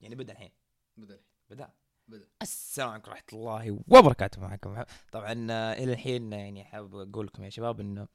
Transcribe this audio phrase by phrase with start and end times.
[0.00, 0.50] يعني بدأ الحين.
[0.96, 1.70] بدل بدأ.
[2.08, 2.28] بدأ.
[2.42, 4.40] السلام عليكم ورحمة الله وبركاته.
[4.40, 8.08] معكم طبعا آه، إلى الحين يعني حابب أقول لكم يا شباب إنه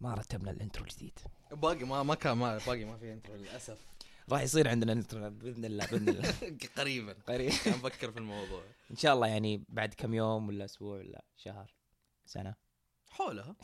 [0.00, 1.18] ما رتبنا ال intro الجديد.
[1.52, 3.78] باقي ما ما كان ما باقي ما في intro للأسف.
[4.30, 6.34] راح يصير عندنا intro بإذن الله بإذن الله.
[6.78, 7.12] قريبا.
[7.12, 7.50] قريب.
[7.64, 8.62] كان بفكر في الموضوع.
[8.90, 11.74] إن شاء الله يعني بعد كم يوم ولا أسبوع ولا شهر
[12.26, 12.54] سنة.
[13.10, 13.56] حولها.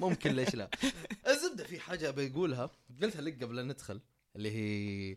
[0.00, 0.70] ممكن ليش لا.
[1.28, 2.70] الزبدة في حاجة بقولها
[3.02, 4.00] قلتها لك قبل ندخل
[4.36, 5.16] اللي هي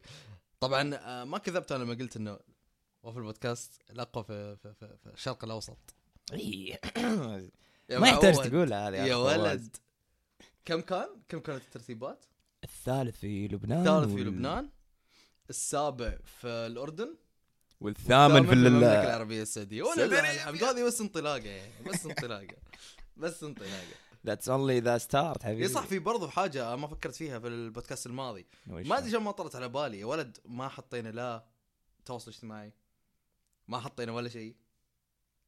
[0.61, 2.39] طبعا آه، ما كذبت أنا لما قلت إنه
[3.03, 5.77] وفي البودكاست الاقوى في, في, في, في الشرق الأوسط
[6.33, 6.77] إي.
[7.89, 8.35] يا ما يحتاج.
[8.49, 9.15] تقولها هذه يا.
[9.15, 9.77] ولد
[10.65, 12.25] كم كان؟ كم كانت الترتيبات؟
[12.63, 14.69] الثالث في لبنان الثالث في لبنان
[15.49, 17.15] السابع في الأردن
[17.81, 22.55] والثامن في المملكه ال- العربية السعودية ولله الحمد هذه بس انطلاقة يعني بس انطلاقة
[23.17, 23.83] بس انطلاقة
[24.27, 28.05] That's only the start حبيبي إي صح في برضو حاجة ما فكرت فيها في البودكاست
[28.05, 28.45] الماضي.
[28.67, 29.99] ما أدري شلون ما طرت على بالي.
[29.99, 31.45] يا ولد ما حطينا لا
[32.05, 32.73] تواصل اجتماعي.
[33.67, 34.55] ما حطينا ولا شيء.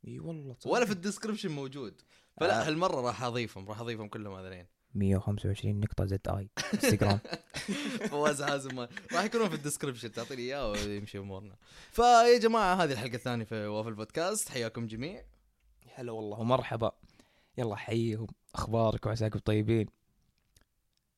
[0.08, 2.02] إي والله ولا في ال description موجود.
[2.40, 2.68] فلا آه.
[2.68, 7.20] هالمرة راح أضيفهم راح أضيفهم كلهم هذين 125 نقطة z i إنستغرام.
[8.10, 8.80] فواز حازم
[9.14, 11.56] راح يكونون في ال description تعطيني إياه ويمشي أمورنا.
[11.92, 14.50] فيا جماعة هذه الحلقة الثانية في وافل بودكاست.
[14.50, 15.24] حياكم جميع.
[15.96, 16.92] هلا والله ومرحبا.
[17.58, 19.88] يلا حيهم أخبارك وعساكم طيبين.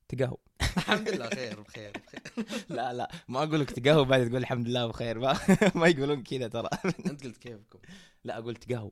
[0.07, 0.37] تقهو
[0.77, 2.65] الحمد لله خير بخير بخير.
[2.77, 5.39] لا لا ما أقول لك تقهو بعد تقول الحمد لله بخير ما,
[5.75, 6.69] ما يقولون كذا ترى.
[7.05, 7.79] أنت قلت كيفكم.
[8.23, 8.91] لا أقول تقهو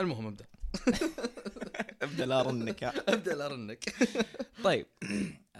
[0.00, 0.46] المهم ابدأ.
[2.02, 3.94] ابدأ لا رنك ابدأ لا رنك
[4.64, 4.86] طيب.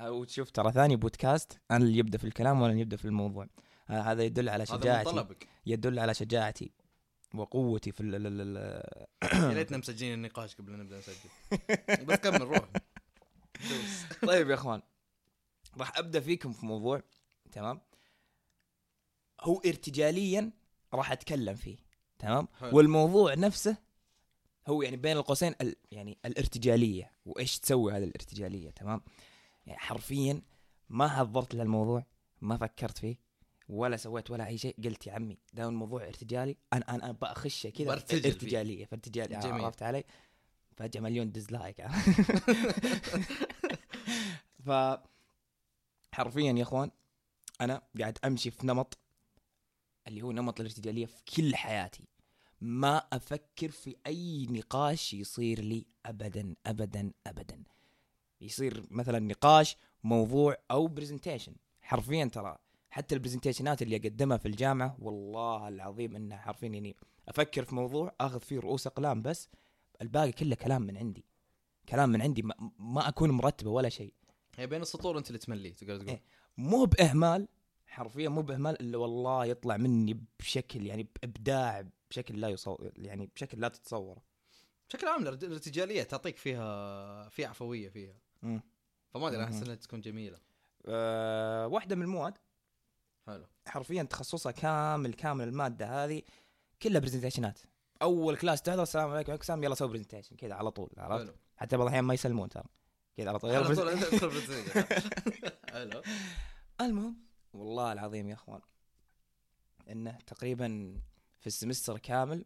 [0.00, 3.46] وتشوف ترى ثاني بودكاست أنا اللي يبدأ في الكلام ولا اللي يبدأ في الموضوع.
[3.90, 5.10] آه، هذا يدل على هذا من شجاعتي.
[5.10, 5.48] طلبك.
[5.66, 6.72] يدل على شجاعتي.
[7.34, 8.56] وقوتي في ال- ال-
[9.34, 12.04] يا ريتنا مسجلين النقاش قبل نبدأ نسجل.
[12.06, 12.68] بس كمل روح.
[14.28, 14.82] طيب يا إخوان
[15.78, 17.02] راح أبدأ فيكم في موضوع
[17.52, 17.80] تمام؟
[19.40, 20.52] هو ارتجاليا
[20.94, 21.76] راح أتكلم فيه
[22.18, 22.76] تمام؟ حلو.
[22.76, 23.76] والموضوع نفسه
[24.68, 29.00] هو يعني بين القوسين ال يعني الارتجالية وإيش تسوي هذه الارتجالية تمام؟
[29.66, 30.42] يعني حرفيا
[30.88, 32.06] ما حضرت للموضوع
[32.40, 33.16] ما فكرت فيه
[33.68, 36.56] ولا سويت ولا أي شيء قلت يا عمي دام الموضوع ارتجالي.
[36.72, 37.92] أنا أنا بخشه كذا.
[37.92, 39.64] ارتجالية فارتجالي جميل.
[39.64, 40.04] عرفت علي؟
[40.76, 41.86] فجأة مليون dislike
[44.66, 44.70] ف
[46.12, 46.90] حرفيا يا إخوان
[47.60, 48.98] أنا قاعد أمشي في نمط
[50.08, 52.04] اللي هو نمط الارتجالية في كل حياتي.
[52.60, 57.62] ما أفكر في أي نقاش يصير لي ابدا ابدا ابدا.
[58.40, 62.58] يصير مثلا نقاش موضوع أو presentation حرفيا ترى
[62.94, 66.96] حتى ال presentationات اللي أقدمها في الجامعة والله العظيم إنها حرفيا يعني
[67.28, 69.48] أفكر في موضوع أخذ فيه رؤوس أقلام بس
[70.02, 71.24] الباقي كله كلام من عندي
[71.88, 74.12] كلام من عندي ما, ما أكون مرتبه ولا شيء
[74.56, 76.22] هي بين السطور أنت اللي تملي تقدر تقول إيه.
[76.56, 77.48] مو بإهمال
[77.86, 83.60] حرفيا مو بإهمال إلا والله يطلع مني بشكل يعني بإبداع بشكل لا يصور يعني بشكل
[83.60, 84.22] لا تتصوره
[84.88, 88.60] بشكل عام الارت- الارتجالية تعطيك فيها في عفوية فيها مم.
[89.10, 89.62] فما أدري أحس.
[89.62, 90.38] إنها تكون جميلة
[90.86, 92.38] أه واحدة من المواد
[93.26, 93.46] حلو.
[93.66, 96.22] حرفيا تخصصها كامل كامل المادة هذه
[96.82, 97.60] كلها presentationات
[98.02, 101.36] أول class تحضر السلام عليكم وعليكم السلام يلا سوي presentation كذا على طول عرفت؟ حلو.
[101.56, 102.64] حتى بعض الأحيان ما يسلمون ترى.
[103.16, 103.98] كذا على طول على طول.
[105.72, 106.02] حلو.
[106.80, 107.16] المهم
[107.52, 108.60] والله العظيم يا أخوان
[109.90, 111.00] إنه تقريبا
[111.40, 112.44] في ال semester كامل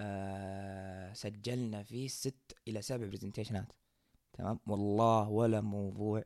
[0.00, 3.72] آه سجلنا فيه ست إلى سبع presentationات
[4.32, 6.22] تمام؟ والله ولا موضوع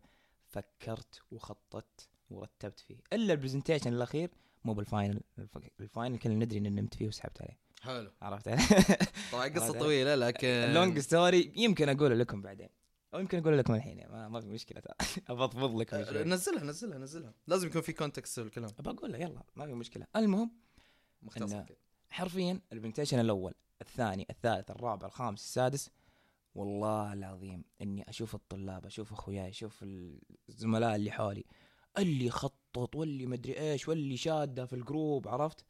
[0.48, 2.97] فكرت وخططت ورتبت فيه.
[3.12, 4.31] إلا ال presentation الأخير
[4.65, 7.59] مو بال final الف- ال final كلنا ندري ان نمت فيه وسحبت عليه.
[7.82, 8.10] حلو.
[8.22, 8.48] عرفت
[9.32, 12.69] طبعا قصة طويلة لكن ال long story يمكن أقول لكم بعدين.
[13.15, 14.81] أو يمكن أقول لكم الحين ما, ما في مشكلة.
[14.84, 14.94] ترى.
[15.28, 16.25] افضفض لكم أه، شوي.
[16.25, 17.34] نزلها نزلها نزلها.
[17.47, 20.06] لازم يكون في context الكلام بقول له يلا ما في مشكلة.
[20.16, 20.50] المهم
[21.22, 21.65] مختصر.
[22.10, 25.91] حرفيا ال presentation الأول الثاني الثالث الرابع الخامس السادس
[26.54, 29.84] والله العظيم إني أشوف الطلاب أشوف أخوياي أشوف
[30.48, 31.44] الزملاء اللي حولي.
[31.98, 35.65] اللي خطط واللي مدري إيش واللي شادة في ال group عرفت؟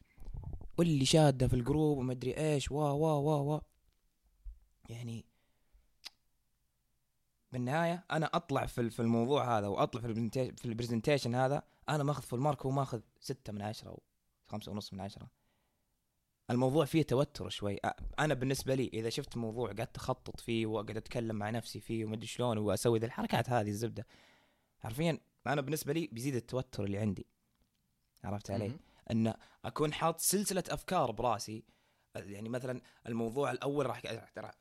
[0.77, 3.59] واللي شادة في ال group ومدري إيش وا وا وا وا.
[4.89, 5.25] يعني
[7.51, 12.21] بالنهاية أنا أطلع في في الموضوع هذا وأطلع في في ال presentation هذا أنا ماخذ
[12.21, 14.03] في ال mark وماخذ ستة من عشرة أو
[14.47, 15.27] خمسة ونص من عشرة.
[16.49, 17.79] الموضوع فيه توتر شوي.
[18.19, 22.27] أنا بالنسبة لي إذا شفت موضوع قعدت أخطط فيه وقعدت أتكلم مع نفسي فيه ومدري
[22.27, 24.05] شلون وأسوي ذي الحركات هذه الزبدة
[24.79, 27.27] حرفيا أنا بالنسبة لي بيزيد التوتر اللي عندي.
[28.23, 28.65] عرفت علي؟
[29.11, 29.33] إن
[29.65, 31.63] أكون حاط سلسلة أفكار براسي
[32.15, 34.01] يعني مثلا الموضوع الأول راح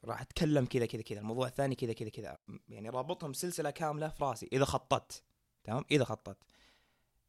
[0.05, 2.38] راح- أتكلم كذا كذا كذا الموضوع الثاني كذا كذا كذا
[2.69, 5.23] يعني رابطهم سلسلة كاملة في راسي إذا خططت
[5.64, 6.43] تمام؟ إذا خططت.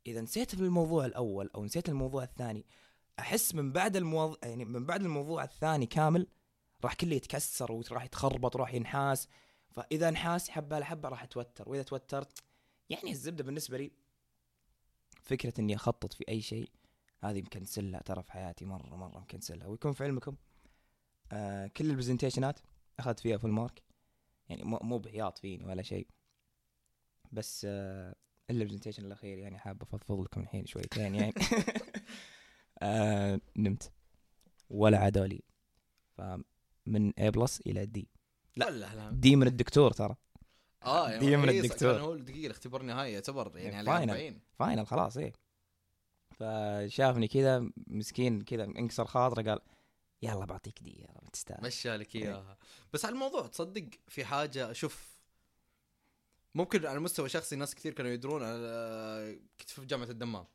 [0.07, 2.65] إذا نسيت في الموضوع الأول أو نسيت الموضوع الثاني
[3.19, 6.27] أحس من بعد الموضوع يعني من بعد الموضوع الثاني كامل
[6.83, 9.27] راح كله يتكسر وراح يتخربط وراح ينحاس.
[9.71, 12.43] فإذا انحاس حبة لحبة راح أتوتر وإذا توترت
[12.89, 13.91] يعني الزبدة بالنسبة لي
[15.23, 16.69] فكرة إني أخطط في أي شيء
[17.23, 19.67] هذه مكنسلها ترى في حياتي مرة مرة مكنسلها.
[19.67, 20.35] ويكون في علمكم
[21.31, 22.59] آه كل ال presentationات
[22.99, 23.83] أخذت فيها full mark
[24.49, 26.07] يعني مو مو بهياط فيني ولا شيء.
[27.31, 28.15] بس آه
[28.49, 31.33] إلا ال presentation الأخير يعني حاب أفضفض لكم الحين شويتين يعني.
[32.81, 33.91] آه نمت.
[34.69, 35.41] ولا عدولي.
[36.17, 38.07] فمن A plus إلى D
[38.55, 38.65] لا.
[38.67, 40.15] ولا لا D من الدكتور ترى.
[40.85, 41.93] آه يعني D من إيه، الدكتور.
[41.93, 44.11] كان هو دقيقه الاختبار النهائي يعتبر يعني على final.
[44.11, 45.33] 40 final خلاص إيه
[46.39, 49.59] فشافني كذا مسكين كذا انكسر خاطره قال
[50.21, 52.57] يلا بعطيك دي يلا تستاهل مشى لك إياها
[52.93, 55.13] بس على الموضوع تصدق في حاجة شوف
[56.55, 60.45] ممكن على مستوى شخصي ناس كثير كانوا يدرون على كنت في جامعة الدمام.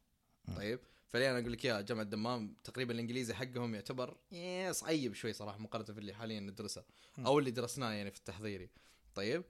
[0.56, 5.32] طيب فليه أنا أقول لك يا جامعة الدمام تقريبا الإنجليزي حقهم يعتبر إيه، صعيب شوي
[5.32, 6.84] صراحة مقارنة في اللي حاليا ندرسه.
[7.18, 8.70] أو اللي درسناه يعني في التحضيري
[9.14, 9.44] طيب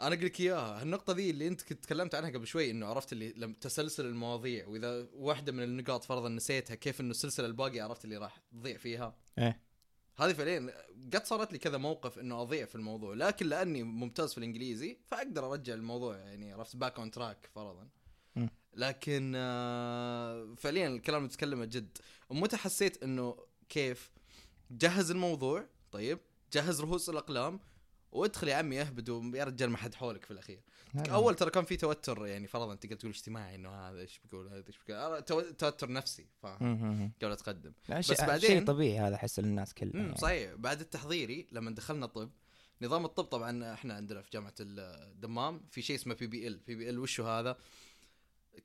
[0.00, 0.82] أنا أقول لك إياها.
[0.82, 4.66] النقطه ذي اللي أنت كنت تكلمت عنها قبل شوي إنه عرفت اللي لم تسلسل المواضيع
[4.66, 9.16] وإذا واحدة من النقاط فرضا نسيتها كيف إنه السلسلة الباقي عرفت اللي راح تضيع فيها؟
[9.38, 9.60] إيه.
[10.16, 10.72] هذه فعليا
[11.14, 15.52] قد صارت لي كذا موقف إنه أضيع في الموضوع لكن لأني ممتاز في الإنجليزي فأقدر
[15.52, 17.88] أرجع الموضوع يعني عرفت back on track فرضا.
[18.74, 21.98] لكن آه، فعليا الكلام اللي تتكلمه جد.
[22.30, 23.36] ومتى حسيت إنه
[23.68, 24.10] كيف؟
[24.70, 26.18] جهز الموضوع طيب
[26.52, 27.60] جهز رؤوس الأقلام
[28.16, 30.60] وادخل يا عمي اهبد ويا رجال ما حد حولك في الأخير.
[30.96, 34.64] أول ترى كان في توتر يعني فرضا تقدر تقول اجتماعي إنه هذا إيش بيقول هذا
[34.68, 37.12] إيش بيقول تو- توتر نفسي فاهم.
[37.22, 40.16] قبل اتقدم بس بعدين- شيء طبيعي هذا أحس الناس كلها يعني.
[40.16, 40.54] صحيح.
[40.54, 42.30] بعد التحضيري لما دخلنا طب
[42.82, 46.74] نظام الطب طبعا إحنا عندنا في جامعة الدمام في شيء اسمه بي بي ال بي
[46.74, 47.56] بي ال وشو هذا؟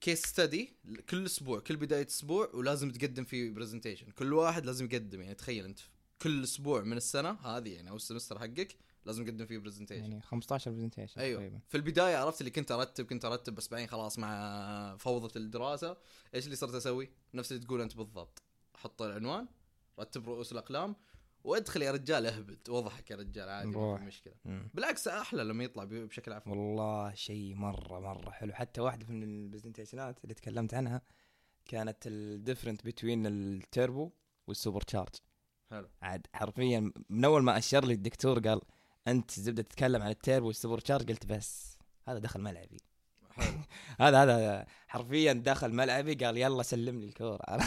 [0.02, 0.74] case study
[1.10, 5.66] كل أسبوع كل بداية أسبوع ولازم تقدم فيه presentation كل واحد لازم يقدم يعني تخيل
[5.66, 5.80] أنت
[6.22, 8.76] كل أسبوع من السنة هذه يعني أو ال semester حقك
[9.06, 11.40] لازم تقدم فيه presentation يعني 15 presentation أيوه.
[11.40, 11.60] تقريبا.
[11.68, 15.98] في البداية عرفت اللي كنت أرتب كنت أرتب بس بعدين خلاص مع فوضى الدراسة
[16.36, 18.42] إيش اللي صرت أسوي؟ نفس اللي تقول أنت بالضبط.
[18.76, 19.48] حط العنوان
[20.00, 20.96] رتب رؤوس الأقلام
[21.44, 23.98] وأدخل يا رجال اهبد واضحك يا رجال عادي ما.
[23.98, 24.34] في مشكلة.
[24.46, 24.70] مم.
[24.74, 26.58] بالعكس أحلى لما يطلع بشكل عفوي.
[26.58, 28.54] والله شيء مرة مرة حلو.
[28.54, 31.02] حتى واحدة من ال presentationات اللي تكلمت عنها
[31.66, 34.12] كانت ال different بين ال turbo وال
[34.48, 35.16] supercharge
[35.70, 35.90] حلو.
[36.02, 38.62] عاد حرفيا من أول ما أشر لي الدكتور قال
[39.08, 41.78] انت زبدة تتكلم عن ال turbo وال supercharge قلت بس
[42.08, 42.78] هذا دخل ملعبي.
[44.02, 47.42] هذا هذا حرفيا دخل ملعبي قال يلا سلم لي الكورة.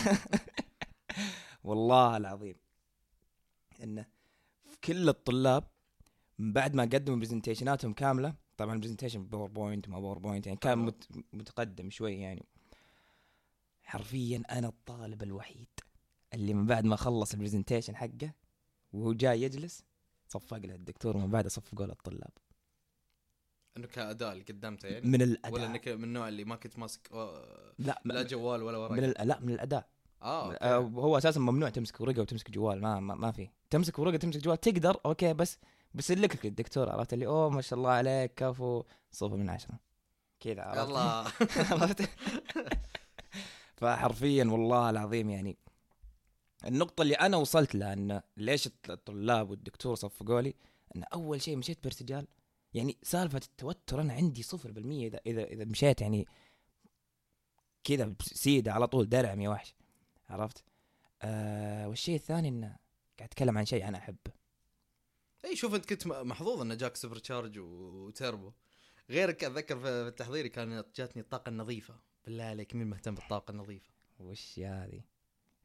[1.64, 2.56] والله العظيم.
[3.82, 4.06] إنه
[4.64, 5.64] في كل الطلاب
[6.38, 10.92] من بعد ما قدموا presentationاتهم كاملة طبعا ال presentation PowerPoint ما PowerPoint يعني كان
[11.32, 12.46] متقدم شوي يعني.
[13.82, 15.68] حرفيا أنا الطالب الوحيد
[16.34, 18.32] اللي من بعد ما خلص ال presentation حقه
[18.92, 19.84] وهو جاي يجلس
[20.34, 22.30] صفق له الدكتور ومن بعد صفقوا له الطلاب.
[23.76, 27.12] انه كاداء اللي قدمته يعني؟ من الاداء ولا إنك من النوع اللي ما كنت ماسك
[27.78, 29.88] لا لا جوال ولا ورق من لا من الاداء
[30.22, 31.00] آه okay.
[31.00, 33.48] هو أساسا ممنوع تمسك ورقة وتمسك جوال ما ما, ما في.
[33.70, 35.58] تمسك ورقة تمسك جوال تقدر okay بس
[35.94, 38.82] بيسلك لك الدكتور عرفت اللي أوه ما شاء الله عليك كفو.
[39.10, 39.78] صفر من عشرة.
[40.40, 41.24] كذا عرفت؟ يلا.
[41.72, 42.10] عرفت؟
[43.80, 45.56] فحرفيا والله العظيم يعني
[46.66, 50.54] النقطة اللي أنا وصلت لها أن ليش الطلاب والدكتور صفقوا لي؟
[50.96, 52.26] أن أول شيء مشيت بارتجال.
[52.74, 56.26] يعني سالفة التوتر أنا عندي صفر بالمية إذا إذا إذا مشيت يعني
[57.84, 59.74] كذا سيدة على طول درعم يا وحش.
[60.28, 60.64] عرفت؟
[61.22, 62.76] آه والشيء الثاني أنه
[63.18, 64.32] قاعد أتكلم عن شيء أنا أحبه.
[65.44, 67.64] إي شوف أنت كنت محظوظ انه جاك super charge و-
[68.06, 68.52] وتيربو.
[69.10, 71.94] غيرك أتذكر في في التحضيري كانت جاتني الطاقة النظيفة.
[72.24, 73.90] بالله عليك مين مهتم بالطاقة النظيفة؟
[74.20, 75.00] وش هذه؟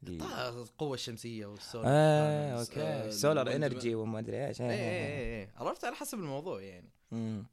[0.07, 2.81] القوة الشمسية والسولار آه okay.
[2.81, 4.61] آه، solar energy وما أدري إيش.
[4.61, 6.89] اي اي اي عرفت على حسب الموضوع يعني.
[7.11, 7.45] مم.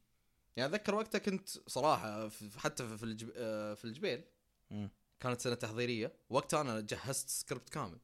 [0.56, 3.32] يعني أتذكر وقتها كنت صراحة في حتى في الجب...
[3.36, 4.24] آه، في الجبيل
[4.70, 4.90] مم.
[5.20, 6.12] كانت سنة تحضيرية.
[6.30, 7.98] وقتها أنا جهزت سكريبت كامل.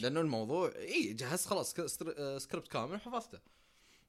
[0.00, 1.74] لأنه الموضوع اي جهزت خلاص
[2.18, 3.38] آه، سكريبت كامل وحفظته.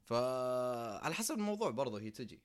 [0.05, 2.41] فعلى حسب الموضوع برضه هي تجي.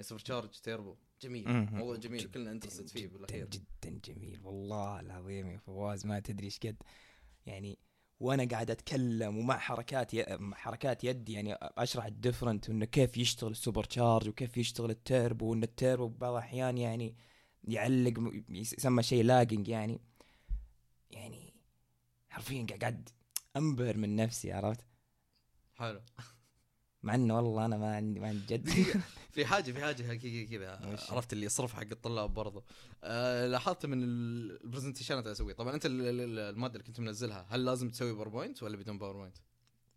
[0.00, 1.48] super charge turbo جميل.
[1.72, 3.48] موضوع جميل كلنا interest فيه جداً بالأخير.
[3.48, 4.40] جدا جميل.
[4.44, 6.76] والله العظيم يا فواز ما تدري إيش قد
[7.46, 7.78] يعني
[8.20, 10.36] وأنا قاعد أتكلم ومع حركات ي...
[10.36, 14.90] مع حركات يدي يعني أشرح ال different وإنه كيف يشتغل ال super charge وكيف يشتغل
[14.90, 17.16] التيربو وإن التيربو ببعض الأحيان يعني
[17.64, 20.00] يعلق يسمى شيء lagging يعني.
[21.10, 21.54] يعني
[22.28, 23.08] حرفيا قاعد
[23.56, 24.86] أنبهر من نفسي عرفت؟
[25.74, 26.00] حلو.
[27.02, 28.68] مع إنه والله أنا ما عندي ما عندي جد
[29.30, 32.64] في حاجة في حاجة حقيقية كذا؟ عرفت اللي يصرف حق الطلاب برضه
[33.04, 37.46] آه لاحظت من ال- البرزنتيشنات اللي اسويها طبعا أنت ال- ال- المادة اللي كنت منزلها
[37.48, 39.36] هل لازم تسوي باوربوينت ولا بدون باوربوينت؟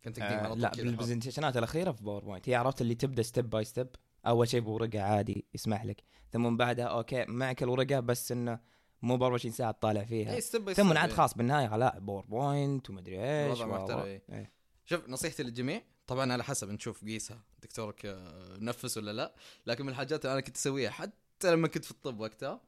[0.06, 3.50] كنت تقديم على آه طول لا بالبرزنتيشنات الأخيرة في باوربوينت هي عرفت اللي تبدأ ستيب
[3.50, 3.88] باي ستيب
[4.28, 8.60] أول شيء بورقة عادي يسمح لك ثم من بعدها أوكي معك الورقة بس إنه
[9.02, 11.16] مو ب 24 ساعة تطالع فيها باي ثم عاد إيه.
[11.16, 14.24] خلاص بالنهاية لا باوربوينت ومدري إيش وضع محترم، إيه.
[14.32, 14.52] إيه.
[14.86, 19.36] شوف نصيحتي للجميع طبعا على حسب نشوف قيسها دكتورك آه، نفس ولا لا
[19.66, 22.62] لكن من الحاجات اللي أنا كنت أسويها حتى لما كنت في الطب وقتها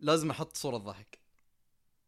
[0.00, 1.18] لازم أحط صورة ضحك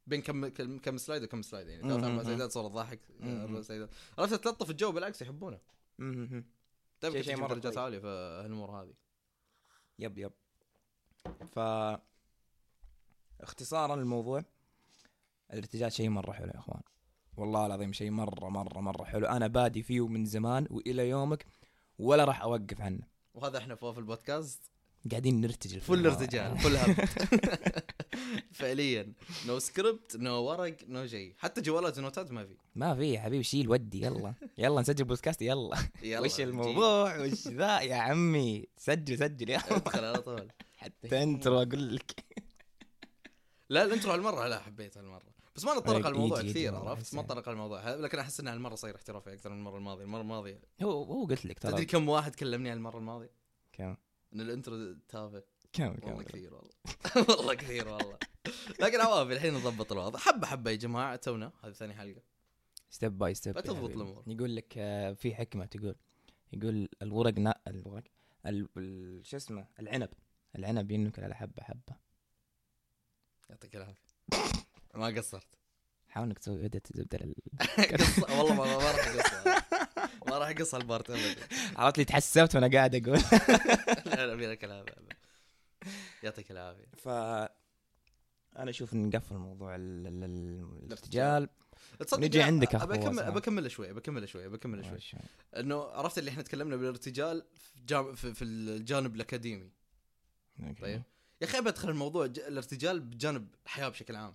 [0.06, 2.22] بين كم كم, كم slide وكم slide يعني ثلاث أربع.
[2.22, 3.40] slide ات صورة ضحك مم.
[3.40, 5.60] أربع slide ات عرفت تلطف الجو بالعكس يحبونه.
[7.02, 7.78] دائما شيء- مرة درجات طيب.
[7.84, 8.06] عالية في
[8.44, 8.94] هالأمور هذه
[9.98, 10.32] yep yep
[11.52, 11.58] ف
[13.40, 14.44] اختصارا الموضوع
[15.52, 16.80] الارتجال شيء مرة حلو يا إخوان
[17.36, 19.26] والله العظيم شيء مرة مرة مرة حلو.
[19.26, 21.46] أنا بادي فيه من زمان وإلى يومك
[21.98, 23.00] ولا راح أوقف عنه.
[23.34, 24.70] وهذا إحنا في البودكاست.
[25.10, 26.06] قاعدين نرتجل full.
[26.06, 26.78] ارتجال full
[28.58, 29.12] فعليا.
[29.46, 31.34] no script no ورق no شيء.
[31.38, 32.56] حتى جوالات ونوتات ما في.
[32.74, 34.34] ما في يا حبيبي شيل ودي يلا.
[34.58, 35.76] يلا نسجل بودكاست يلا.
[36.02, 36.40] يلا وش.
[36.40, 39.76] الموضوع؟ وش ذا يا عمي؟ سجل سجل يلا.
[39.76, 40.48] ادخل على طول.
[40.76, 42.24] حتى انت أقول لك.
[43.68, 45.31] لا ال intro هالمرة لا حبيت هالمرة.
[45.56, 47.22] بس ما نتطرق الموضوع كثير عرفت؟ ما.
[47.22, 47.80] نتطرق على الموضوع.
[47.80, 50.04] هذا، لكن أحس ان هالمرة صاير احترافي أكثر من المرة الماضية.
[50.04, 53.30] المرة الماضية هو هو قلت لك تدري ترى كم واحد كلمني المرة الماضية؟
[53.72, 53.96] كم؟
[54.34, 55.42] إن ال intro تافه.
[55.72, 56.70] كم والله كم كثير والله.
[57.38, 58.18] والله كثير والله.
[58.80, 60.18] لكن عوافي الحين نضبط الوضع.
[60.18, 61.52] حبة حبة يا جماعة تونا.
[61.64, 62.22] هذه ثاني حلقة.
[62.90, 64.24] step by step بتضبط الأمور.
[64.26, 65.94] يقول لك آه، في حكمة تقول.
[66.52, 68.04] يقول الورق نا الورق
[68.46, 70.08] ال- ال- شو اسمه؟ العنب.
[70.56, 71.96] العنب ينكل على حبة حبة.
[73.50, 74.11] يعطيك العافية.
[74.94, 75.46] ما قصرت.
[76.08, 77.34] حاول إنك تسوي ادت زبدة لل...
[78.38, 79.32] والله ما, راح اقص
[80.26, 81.46] ما راح اقص هالبارت ابدا
[81.76, 83.18] عرفت لي تحسبت وأنا قاعد أقول.
[84.06, 84.92] لا لا يعطيك العافيه
[86.22, 86.86] يعطيك العافية.
[86.96, 87.08] ف
[88.58, 91.48] أنا أشوف نقفل موضوع ال- ال- ال- الارتجال
[92.18, 95.20] نجي عندك ابى اكمل ابى أكمل شوي ابى أكمل شوي ابى أكمل شوي.
[95.56, 99.70] إنه عرفت اللي إحنا تكلمنا بالارتجال في, جام في, في الجانب الأكاديمي.
[100.80, 101.02] طيب.
[101.40, 102.24] يا أخي بدخل الموضوع.
[102.24, 104.34] الارتجال بجانب الحياة بشكل عام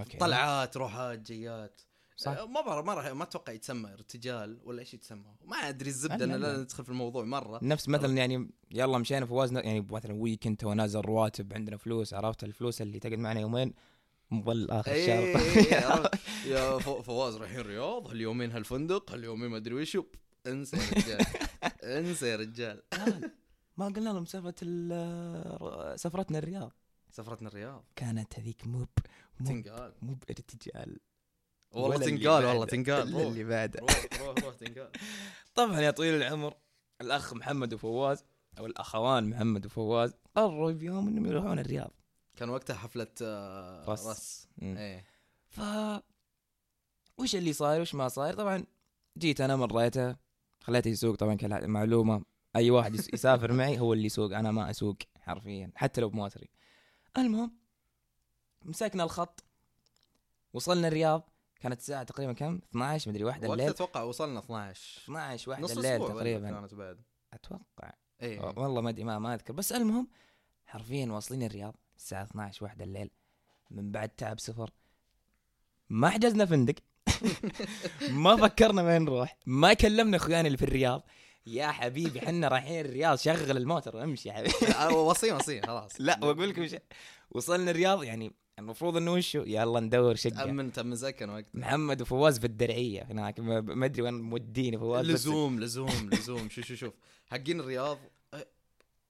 [0.00, 0.18] okay.
[0.18, 1.80] طلعات روحات جيات.
[2.16, 2.30] صح.
[2.32, 5.34] أه، ما بعرف ما راح ما أتوقع يتسمى ارتجال ولا إيش يتسمى.
[5.44, 6.56] ما أدري الزبدة انه لا،.
[6.56, 7.58] ندخل في الموضوع مرة.
[7.62, 12.44] نفس مثلا يعني يلا مشينا فواز يعني مثلا weekend تو نازل رواتب عندنا فلوس عرفت
[12.44, 13.74] الفلوس اللي تقعد معنا يومين؟
[14.30, 16.14] مظل آخر اي الشهر إي، إي، عرفت؟
[16.46, 19.98] يا فواز رايحين الرياض هاليومين هالفندق هاليومين ما أدري وش
[20.46, 21.26] انسى يا رجال.
[21.98, 22.82] انسى يا رجال.
[23.76, 26.72] ما قلنا لهم سالفه ال- سفرتنا الرياض.
[27.10, 27.84] سفرتنا الرياض.
[27.96, 29.92] كانت هذيك مو ب- مو ب- تنقال.
[30.02, 30.98] مو بارتجال
[31.72, 34.90] والله تنقال والله تنقال روح اللي بعده روح روح روح تنقال.
[35.54, 36.54] طبعا يا طويل العمر
[37.00, 38.24] الأخ محمد وفواز
[38.58, 41.90] أو الأخوان محمد وفواز قرروا بيوم إنهم يروحون الرياض.
[42.36, 44.06] كان وقتها حفلة آه، رس.
[44.06, 44.76] رس مم.
[44.76, 45.04] إيه.
[45.48, 45.60] ف
[47.18, 48.64] وش اللي صاير؟ وش ما صاير؟ طبعا
[49.18, 50.16] جيت أنا مريته
[50.60, 51.16] خليته يسوق.
[51.16, 52.24] طبعا كمعلومه
[52.56, 56.48] أي واحد يس- يسافر معي هو اللي يسوق أنا ما أسوق حرفيا حتى لو بموتري
[57.18, 57.59] المهم
[58.64, 59.44] مسكنا الخط
[60.52, 63.68] وصلنا الرياض كانت الساعة تقريبا كم؟ 12 مدري واحدة الليل.
[63.68, 66.50] أتوقع وصلنا 12 12 واحدة نص الليل تقريبا.
[66.50, 67.00] كانت بعد؟
[67.32, 67.92] أتوقع.
[68.22, 68.40] إيه.
[68.40, 69.52] والله ما أدري ما, ما أذكر.
[69.52, 70.08] بس المهم
[70.66, 73.10] حرفيا واصلين الرياض الساعة 12 واحدة الليل.
[73.70, 74.70] من بعد تعب سفر
[75.88, 76.74] ما حجزنا فندق.
[78.10, 79.36] ما فكرنا وين نروح.
[79.46, 81.02] ما كلمنا أخواني اللي في الرياض.
[81.46, 83.18] يا حبيبي حنا رايحين الرياض.
[83.18, 84.74] شغل الموتر امشي يا حبيبي.
[84.74, 85.92] آه، وصي وصي خلاص.
[85.98, 86.78] لا بقول لكم
[87.30, 90.44] وصلنا الرياض يعني المفروض إنه وشو؟ يلا ندور شقة.
[90.44, 93.40] تأمن تأمن سكن وقت محمد وفواز في الدرعية هناك.
[93.40, 96.48] ما أدري وين موديني فواز لزوم لزوم لزوم.
[96.48, 96.94] شوف شوف شوف.
[97.26, 97.98] حقين الرياض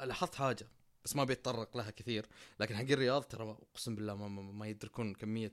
[0.05, 0.67] لاحظت حاجة
[1.05, 2.27] بس ما بيتطرق لها كثير.
[2.61, 5.53] لكن حقين الرياض ترى أقسم بالله ما, ما, ما يدركون كمية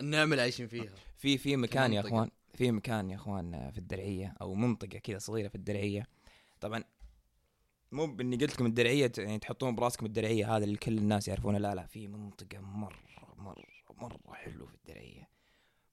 [0.00, 0.94] النعم اللي عايشين فيها.
[1.16, 2.00] في في مكان يا.
[2.00, 6.06] إخوان في مكان يا إخوان في الدرعية أو منطقة كذا صغيرة في الدرعية.
[6.60, 6.84] طبعا
[7.94, 11.74] مو بإني قلت لكم الدرعية يعني تحطون براسكم الدرعية هذا اللي كل الناس يعرفونه لا
[11.74, 12.98] لا في منطقة مرة
[13.36, 15.28] مرة مرة حلوة في الدرعية.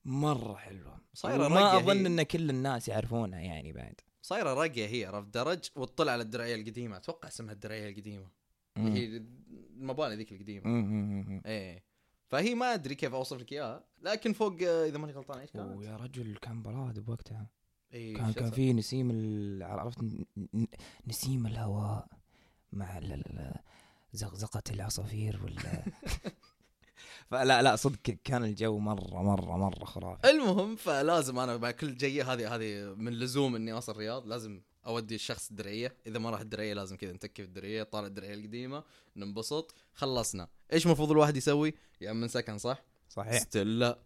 [0.05, 1.01] مرة حلوة.
[1.13, 2.07] صايرة ما أظن هي.
[2.07, 3.95] إن كل الناس يعرفونها يعني بعد.
[4.21, 6.97] صايرة راقيه هي عرفت؟ درج وتطلع على الدرعية القديمة.
[6.97, 8.27] أتوقع اسمها الدرعية القديمة.
[8.77, 9.23] اللي هي
[9.73, 11.41] المباني ذيك القديمة.
[11.45, 11.83] إيه.
[12.27, 15.77] فهي ما أدري كيف أوصف لك إياها لكن فوق آه، إذا ماني غلطان إيش كانت؟
[15.77, 17.49] ويا رجل كان براد بوقتها.
[17.93, 19.97] إيه كان كان؟ في نسيم ال- عرفت؟
[21.07, 22.07] نسيم الهواء
[22.73, 22.99] مع
[24.13, 25.55] زغزقة العصافير وال
[27.31, 30.29] فلا لا صدق كان الجو مرة مرة مرة خرافي.
[30.29, 35.15] المهم فلازم أنا مع كل جيه هذه هذه من لزوم إني أوصل الرياض لازم أودي
[35.15, 35.95] الشخص الدرعية.
[36.07, 38.83] إذا ما راح الدرعية لازم كذا نتكي في الدرعية طالع الدرعية القديمة
[39.15, 40.47] ننبسط خلصنا.
[40.73, 43.43] إيش المفروض الواحد يسوي؟ يا من سكن صح؟ صحيح.
[43.55, 43.99] لا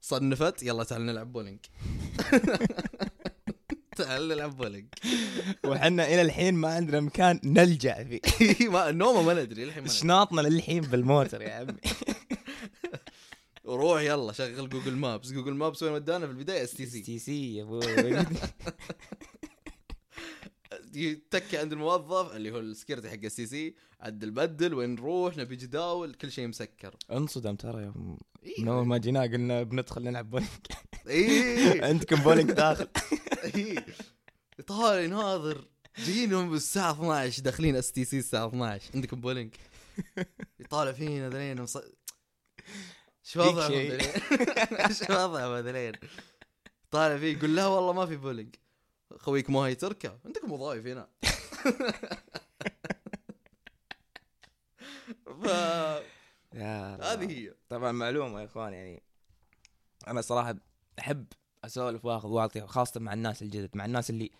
[0.00, 1.58] صنفت يلا تعال نلعب بولينج.
[3.96, 4.86] تعال نلعب بولينج
[5.66, 8.68] وحنا إلى الحين ما عندنا مكان نلجأ فيه.
[8.74, 9.88] ما نومة ما ندري الحين.
[9.88, 11.74] شناطنا للحين بالموتر يا عمي.
[13.64, 17.82] وروح يلا شغل Google Maps Google Maps وين ودانا في البداية؟ STC STC يا أبوي
[21.30, 25.56] تكي عند الموظف اللي هو ال security حق ال STC عدل بدل وين نروح نبي
[25.56, 26.96] جداول كل شيء مسكر.
[27.12, 28.62] انصدم ترى يوم إيه.
[28.62, 30.48] من أول ما جينا قلنا بندخل نلعب بولينج
[31.06, 31.84] إيه.
[31.88, 32.88] عندكم بولينج داخل.
[33.54, 33.86] إيه.
[34.66, 35.64] طالع ناظر
[35.98, 39.54] جايين الساعة 12 داخلين STC الساعة 12 عندكم بولينج
[40.60, 41.78] يطالع فينا ذلين وص...
[43.22, 43.72] شو وضعهم.
[43.72, 44.00] ذلين
[44.92, 45.92] شو وضعهم ذلين
[46.90, 48.54] طالع فيه يقول لا والله ما في بولينج
[49.18, 51.08] خويك ما هي تركه عندكم وظائف هنا.
[55.42, 55.44] ف...
[56.54, 57.30] يا هذه.
[57.30, 57.54] هي.
[57.68, 59.02] طبعا معلومة يا إخوان يعني
[60.08, 60.54] أنا صراحة
[60.98, 61.26] أحب
[61.64, 64.30] أسولف وأخذ واعطي خاصة مع الناس الجدد مع الناس اللي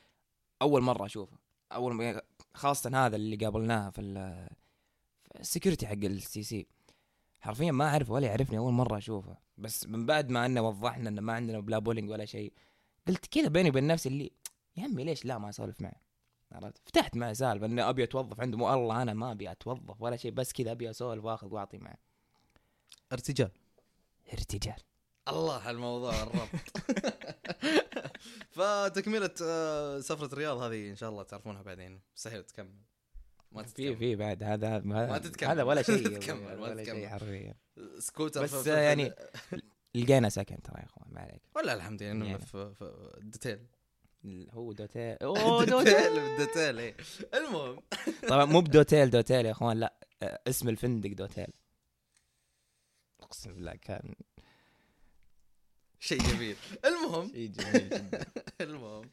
[0.63, 1.39] أول مرة اشوفها
[1.73, 2.23] أول ما
[2.55, 4.49] خاصة هذا اللي قابلناه في ال-
[5.35, 6.67] في ال security حق ال STC
[7.41, 9.37] حرفيا ما أعرف ولا يعرفني أول مرة أشوفه.
[9.59, 12.53] بس من بعد ما إنه وضحنا إنه ما عندنا بلا بولينج ولا شيء
[13.09, 14.31] قلت كذا بيني وبين نفسي اللي
[14.77, 15.93] يا عمي ليش لا ما أسولف معه؟
[16.53, 18.59] عرفت؟ فتحت معه سالفة إني أبي أتوظف عنده.
[18.59, 21.97] مو الله أنا ما أبي أتوظف ولا شيء بس كذا أبي أسولف وأخذ وأعطي معه.
[23.13, 23.51] ارتجال.
[24.33, 24.77] ارتجال.
[25.29, 26.49] الله على الموضوع الربط.
[28.51, 32.01] فتكملة آه، سفرة الرياض هذه إن شاء الله تعرفونها بعدين.
[32.17, 32.75] مستحيل تكمل.
[33.53, 33.97] ما في تتكمل.
[33.97, 34.43] في بعد.
[34.43, 35.51] هذا ما هذا تتكمل.
[35.51, 36.97] هذا ولا شيء ما تتكمل، ما ولا تتكمل.
[36.99, 37.55] شيء حرفيا.
[37.99, 39.13] سكوتر بس في- في- يعني
[39.95, 41.43] لقينا سكن ترى يا إخوان ما عليك.
[41.57, 42.39] ولا الحمد لله إنه يعني.
[42.39, 43.67] في في ال detail.
[44.27, 45.17] هو دوتيل.
[45.23, 46.97] أوه دوتيل بال detail إيه.
[47.35, 47.83] المهم.
[48.29, 49.95] طبعا مو بدوتيل دوتيل يا إخوان لا.
[50.23, 51.53] آه، اسم الفندق دوتيل.
[53.21, 54.15] أقسم بالله كان
[56.01, 56.57] شيء جميل.
[56.85, 57.29] المهم.
[57.29, 58.25] شيء جميل جدا.
[58.61, 59.11] المهم.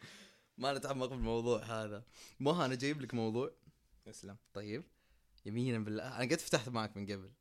[0.57, 2.03] ما نتعمق بالموضوع هذا.
[2.39, 3.51] ما أنا جايب لك موضوع.
[4.07, 4.37] اسلم.
[4.53, 4.83] طيب.
[5.45, 6.03] يمينا بالله.
[6.03, 7.31] أنا قد فتحت معك من قبل.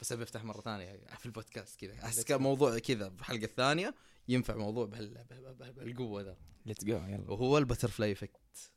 [0.00, 2.04] بس أبي أفتح مرة ثانية في البودكاست كذا.
[2.04, 3.94] احس كان موضوع كذا بحلقة ثانية.
[4.30, 6.36] ينفع موضوع بهال بهال- بهال- بهالقوة ذا.
[6.66, 7.30] let's go يلا.
[7.30, 8.72] وهو ال butterfly effect.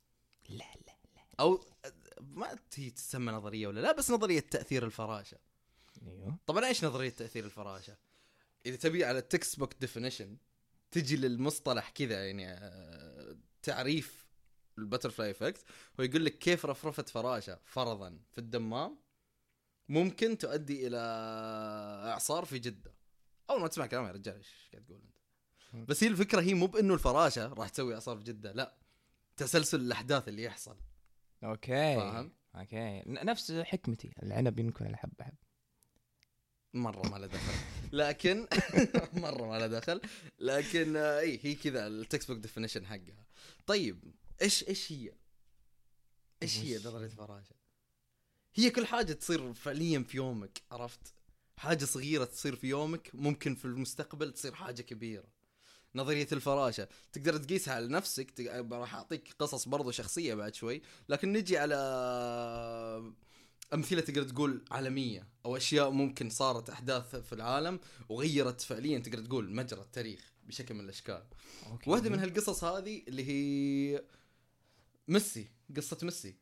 [0.49, 0.93] لا لا
[1.39, 1.65] أو
[2.21, 5.37] ما هي تسمى نظرية ولا لا بس نظرية تأثير الفراشة.
[6.07, 6.37] أيوه.
[6.47, 7.97] طبعا إيش نظرية تأثير الفراشة؟
[8.65, 10.37] إذا تبي على ال textbook definition
[10.91, 14.27] تجي للمصطلح كذا يعني آه، تعريف
[14.77, 15.63] ال butterfly effect
[15.99, 18.97] هو يقول لك كيف رفرفه فراشة فرضا في الدمام
[19.89, 20.97] ممكن تؤدي إلى
[22.11, 22.93] إعصار في جدة.
[23.49, 25.22] أول ما تسمع كلام يا رجال إيش قاعد تقول أنت؟
[25.73, 28.77] بس هي الفكرة هي مو بإنه الفراشة راح تسوي اعصار في جدة لا.
[29.37, 30.77] تسلسل الأحداث اللي يحصل.
[31.43, 31.95] أوكي.
[31.95, 33.03] فاهم؟ أوكي.
[33.07, 34.13] نفس حكمتي.
[34.23, 35.33] العنب ينوكل حبة حبة
[36.73, 37.53] مرة ما له دخل.
[37.91, 38.47] لكن
[39.23, 40.01] مرة ما له دخل.
[40.39, 43.25] لكن اي هي كذا ال textbook definition حقها.
[43.67, 45.13] طيب إيش إيش هي؟
[46.43, 47.55] إيش هي هي؟ فراشة؟
[48.55, 51.13] هي كل حاجة تصير فعليا في يومك عرفت؟
[51.57, 55.32] حاجة صغيرة تصير في يومك ممكن في المستقبل تصير حاجة كبيرة.
[55.95, 56.87] نظرية الفراشة.
[57.13, 58.39] تقدر تقيسها على نفسك
[58.71, 60.81] راح أعطيك قصص برضو شخصية بعد شوي.
[61.09, 61.75] لكن نجي على
[63.73, 67.79] أمثلة تقدر تقول عالمية أو أشياء ممكن صارت أحداث في العالم
[68.09, 71.23] وغيرت فعليا تقدر تقول مجرى التاريخ بشكل من الأشكال.
[71.71, 71.89] أوكي.
[71.89, 74.03] واحدة من هالقصص هذه اللي هي
[75.07, 76.35] ميسي قصة ميسي.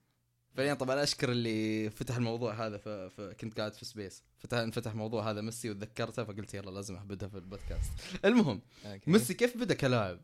[0.53, 2.77] فعليا طبعا أشكر اللي فتح الموضوع هذا.
[3.07, 7.35] فكنت قاعد في space فتح انفتح موضوع هذا ميسي وتذكرته فقلت يلا لازم اهبدها في
[7.35, 7.91] البودكاست.
[8.25, 9.11] المهم أوكي.
[9.11, 10.19] ميسي كيف بدا كلاعب؟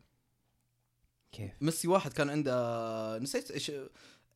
[1.32, 3.72] كيف؟ ميسي واحد كان عنده نسيت إيش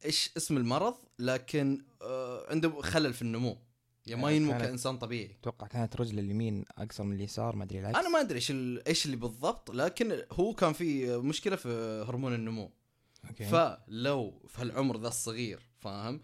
[0.05, 3.59] إيش اسم المرض لكن آه عنده خلل في النمو.
[4.07, 5.37] يعني ما آه، ينمو كإنسان طبيعي.
[5.41, 8.53] أتوقع كانت رجل اليمين اقصر من اليسار ما أدري العكس أنا ما أدري إيش
[8.87, 11.69] إيش اللي بالضبط لكن هو كان في مشكلة في
[12.09, 12.71] هرمون النمو.
[13.29, 13.45] أوكي.
[13.45, 16.21] فلو في هالعمر ذا الصغير فاهم؟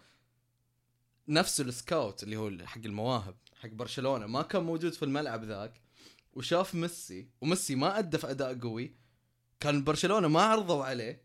[1.28, 4.26] نفس ال scout اللي هو حق المواهب حق برشلونة.
[4.26, 5.80] ما كان موجود في الملعب ذاك
[6.32, 8.94] وشاف ميسي وميسي ما ادى في أداء قوي.
[9.60, 11.22] كان برشلونة ما عرضوا عليه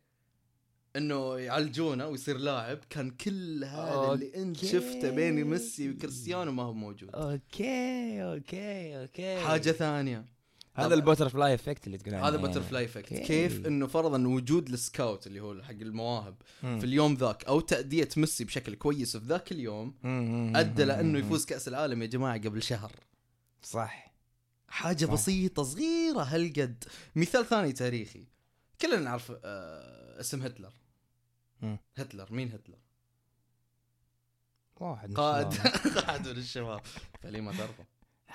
[0.96, 2.80] إنه يعالجونه ويصير لاعب.
[2.89, 4.65] كان كل هذا اللي أنت.
[4.65, 7.15] شفته بين ميسي وكريستيانو ما هو موجود.
[7.15, 9.41] أوكي أوكي أوكي.
[9.41, 10.33] حاجة ثانية.
[10.75, 12.47] هذا ال butter fly effect اللي تقول عنه هذا يعني.
[12.47, 13.13] butterfly effect.
[13.13, 16.79] كيف إنه فرضا وجود ال scout اللي هو حق المواهب مم.
[16.79, 20.53] في اليوم ذاك أو تأدية ميسي بشكل كويس في ذاك اليوم مم.
[20.55, 21.19] أدى لأنه.
[21.19, 22.91] يفوز كأس العالم يا جماعة قبل شهر
[23.63, 24.13] صح
[24.67, 25.13] حاجة صح.
[25.13, 26.83] بسيطة صغيرة هالقد
[27.15, 28.27] مثال ثاني تاريخي
[28.81, 30.73] كلنا نعرف آه اسم هتلر
[31.62, 31.77] مم.
[31.95, 32.77] هتلر مين هتلر
[34.75, 35.53] واحد قائد.
[36.07, 36.81] قائد من الشباب
[37.21, 37.86] فليه ما تعرفه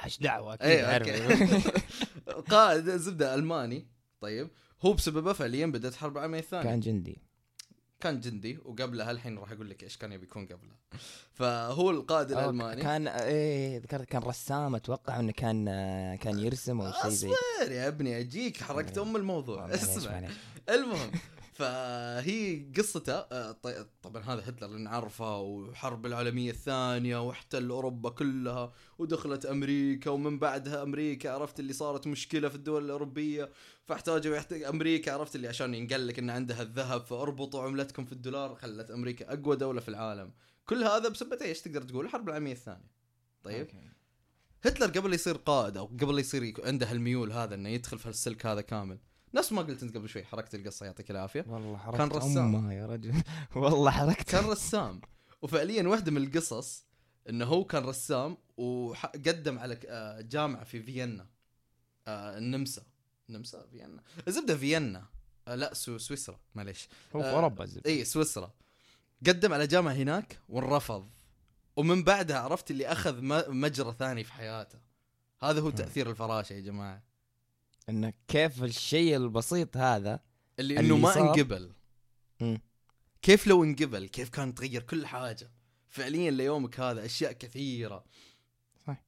[0.05, 0.85] إيش دعوة أكيد.
[0.85, 1.63] أوكي.
[2.51, 3.87] قائد زبدة ألماني
[4.21, 4.51] طيب
[4.83, 7.23] هو بسببه فعليا بدأت الحرب العالميه الثانية كان جندي.
[8.01, 10.79] كان جندي وقبلها الحين راح أقول لك إيش كان يبي يكون قبلها
[11.33, 12.83] فهو القائد الألماني.
[12.83, 15.65] كان إيه ذكرت كان رسام أتوقع إنه كان
[16.17, 19.75] كان يرسم أو شيء زي أصبر يا ابني أجيك حركت أم الموضوع.
[19.75, 20.29] اسمع.
[20.69, 21.11] المهم
[21.59, 23.57] فهي قصته آه،
[24.03, 30.83] طبعا هذا هتلر اللي نعرفه وحرب العالمية الثانية واحتل أوروبا كلها ودخلت أمريكا ومن بعدها
[30.83, 33.51] أمريكا عرفت اللي صارت مشكلة في الدول الأوروبية
[33.85, 34.53] فاحتاجوا يحت...
[34.53, 39.33] أمريكا عرفت اللي عشان ينقل لك إن عندها الذهب فأربطوا عملتكم في الدولار خلت أمريكا
[39.33, 40.33] أقوى دولة في العالم.
[40.67, 42.91] كل هذا بسبب إيش تقدر تقول؟ الحرب العالمية الثانية.
[43.43, 43.59] طيب.
[43.61, 43.91] أوكي.
[44.63, 48.61] هتلر قبل يصير قائد أو قبل يصير عنده الميول هذا إنه يدخل في السلك هذا
[48.61, 48.99] كامل.
[49.35, 51.45] نفس ما قلت انت قبل شوي حرقت القصة يعطيك العافية.
[51.49, 52.71] والله حرقت كان رسام.
[52.71, 53.23] يا رجل.
[53.57, 54.31] والله حرقت.
[54.31, 55.01] كان رسام.
[55.43, 56.85] وفعليا واحدة من القصص
[57.29, 61.27] إنه هو كان رسام وقدم على آه، جامعة في فيينا.
[62.09, 62.83] آه، النمسا.
[63.29, 64.03] النمسا فيينا.
[64.29, 65.07] الزبدة فيينا.
[65.49, 66.41] آه، لا سو سويسرا.
[66.55, 66.89] معليش.
[67.17, 67.91] هو في أوروبا الزبدة.
[67.91, 68.53] اي سويسرا.
[69.27, 71.11] قدم على جامعة هناك وانرفض.
[71.77, 73.19] ومن بعدها عرفت اللي أخذ
[73.51, 74.79] مجرى ثاني في حياته.
[75.43, 77.03] هذا هو تأثير الفراشة يا جماعة.
[77.89, 80.21] انه كيف الشيء البسيط هذا
[80.59, 81.73] اللي اللي إنه ما انقبل.
[83.23, 85.51] كيف لو انقبل؟ كيف كان تغير كل حاجة؟
[85.89, 88.05] فعليا ليومك هذا أشياء كثيرة.
[88.87, 89.05] صح.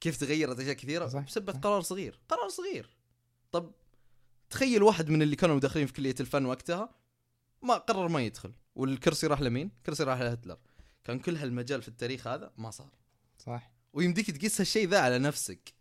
[0.00, 1.20] كيف تغيرت أشياء كثيرة؟ صح.
[1.20, 1.58] بسبب صح.
[1.58, 2.20] قرار صغير.
[2.28, 2.96] قرار صغير.
[3.52, 3.72] طب
[4.50, 6.94] تخيل واحد من اللي كانوا داخلين في كلية الفن وقتها
[7.62, 8.52] ما قرر ما يدخل.
[8.74, 10.58] والكرسي راح لمين؟ الكرسي راح لهتلر.
[11.04, 12.90] كان كل هالمجال في التاريخ هذا ما صار.
[13.38, 15.74] صح ويمديك تقيس هالشيء ذا على نفسك.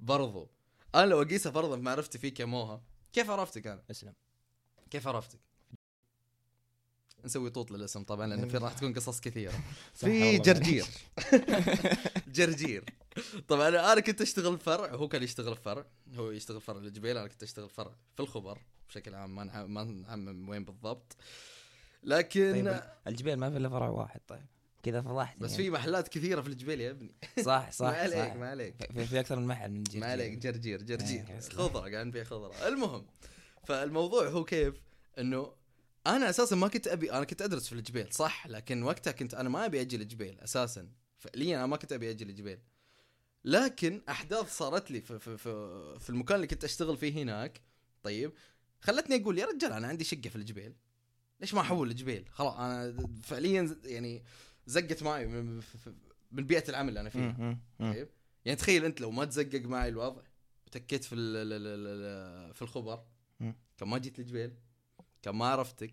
[0.00, 0.50] برضو.
[0.94, 4.14] أنا لو اقيسها فرضا بمعرفتي فيك يا موها كيف عرفتك أنا؟ أسلم.
[4.90, 5.38] كيف عرفتك؟
[7.24, 9.52] نسوي طوط للاسم طبعا لأن في راح تكون قصص كثيرة.
[9.94, 10.38] في.
[10.38, 10.86] جرجير.
[12.36, 12.84] جرجير.
[13.48, 17.28] طبعا أنا أنا كنت أشتغل فرع وهو كان يشتغل فرع هو يشتغل فرع الجبيل أنا
[17.28, 21.16] كنت أشتغل فرع في الخبر بشكل عام ما نع- ما نعمم وين بالضبط.
[22.02, 24.46] لكن طيب الجبال ما في إلا فرع واحد طيب.
[24.82, 25.62] كذا فضحتني بس يعني.
[25.62, 27.14] في محلات كثيرة في الجبيل يا ابني.
[27.40, 28.34] صح صح ما عليك صح.
[28.34, 28.92] ما عليك.
[28.92, 30.00] في, في أكثر من محل من جرجير.
[30.00, 31.24] ما عليك جرجير جرجير.
[31.28, 32.68] إيه، خضرة قاعد نبيع خضرة.
[32.68, 33.06] المهم
[33.64, 34.74] فالموضوع هو كيف؟
[35.18, 35.52] إنه
[36.06, 39.48] أنا أساسا ما كنت أبي أنا كنت أدرس في الجبيل صح؟ لكن وقتها كنت أنا
[39.48, 40.88] ما أبي أجي الجبيل أساسا.
[41.18, 42.58] فعليا أنا ما كنت أبي أجي الجبيل.
[43.44, 45.50] لكن أحداث صارت لي في, في, في,
[46.00, 47.60] في المكان اللي كنت أشتغل فيه هناك.
[48.02, 48.32] طيب
[48.80, 50.74] خلتني أقول يا رجال أنا عندي شقة في الجبيل.
[51.40, 54.22] ليش ما أحول الجبيل؟ خلاص أنا فعليا يعني
[54.70, 55.60] زقت معي من,
[56.32, 57.58] من بيئة العمل اللي أنا فيها.
[57.78, 58.08] طيب
[58.44, 60.22] يعني تخيل أنت لو ما تزقق معي الوضع
[60.66, 61.16] وتكيت في
[62.54, 63.02] في الخبر.
[63.78, 64.52] كان ما جيت الجبيل
[65.22, 65.90] كان ما عرفتك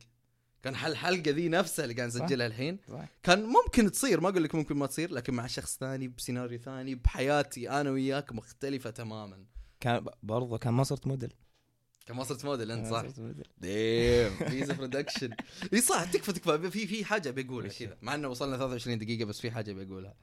[0.63, 2.07] كان هالحلقة ذي نفسها اللي قاعد.
[2.07, 5.77] نسجلها الحين صح كان ممكن تصير ما أقول لك ممكن ما تصير لكن مع شخص
[5.77, 9.45] ثاني بسيناريو ثاني بحياتي أنا وياك مختلفة تماما
[9.79, 11.33] كان ب- برضو كان ما صرت موديل
[12.07, 13.47] كان ما صرت موديل أنت ما صح؟ موديل.
[13.57, 15.29] ديم فيزا production
[15.73, 16.71] إي صح تكفى تكفى.
[16.71, 17.97] في في حاجة بقولها؟ كذا.
[18.01, 20.13] مع إنه وصلنا 23 دقيقة بس في حاجة بقولها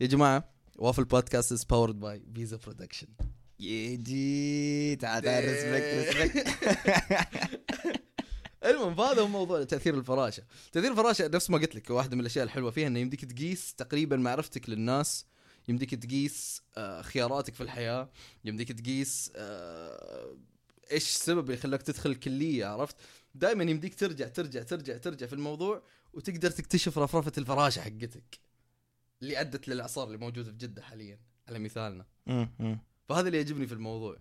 [0.00, 3.06] يا جماعة وافل بودكاست is powered by فيزا production
[3.60, 6.48] يجي تعال تعال respect respect
[8.64, 10.42] المهم فهذا هو موضوع تأثير الفراشة.
[10.72, 14.16] تأثير الفراشة نفس ما قلت لك واحدة من الأشياء الحلوة فيها إنه يمديك تقيس تقريبا
[14.16, 15.26] معرفتك للناس
[15.68, 18.10] يمديك تقيس آه، خياراتك في الحياة
[18.44, 20.36] يمديك تقيس آه،
[20.92, 22.96] إيش السبب اللي يخليك تدخل الكلية عرفت
[23.34, 28.40] دائما يمديك ترجع ترجع ترجع ترجع في الموضوع وتقدر تكتشف رفرفة الفراشة حقتك
[29.22, 32.06] اللي أدت للأعصار اللي موجودة في جدة حاليا على مثالنا.
[33.08, 34.16] فهذا اللي يعجبني في الموضوع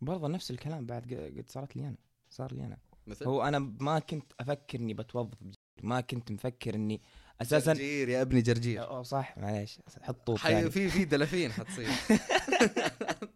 [0.00, 1.96] برضه نفس الكلام بعد قد صارت لي أنا
[2.30, 5.38] صار لي أنا مثل هو أنا ما كنت أفكر إني بتوظف.
[5.82, 7.00] ما كنت مفكر إني
[7.42, 10.70] أساسا جرجير يا ابني جرجير اوه صح معليش حط طوط حي ثاني.
[10.70, 11.88] في في دلافين حتصير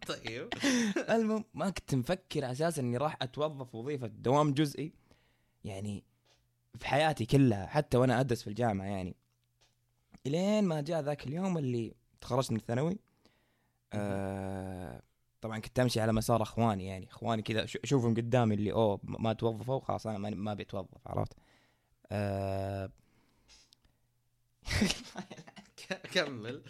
[0.07, 0.49] طيب.
[1.15, 4.93] المهم ما كنت مفكر أساسا إني راح أتوظف وظيفة دوام جزئي.
[5.63, 6.03] يعني
[6.79, 9.15] في حياتي كلها حتى وأنا أدرس في الجامعة يعني.
[10.27, 12.99] إلين ما جاء ذاك اليوم اللي تخرجت من الثانوي
[13.93, 15.01] آه
[15.41, 17.09] طبعا كنت أمشي على مسار أخواني يعني.
[17.09, 21.33] أخواني كذا أشوفهم قدامي اللي أوه ما توظفوا؟ خلاص أنا ما- ما بيتوظف عرفت؟
[22.11, 22.89] آه
[26.13, 26.63] كمل.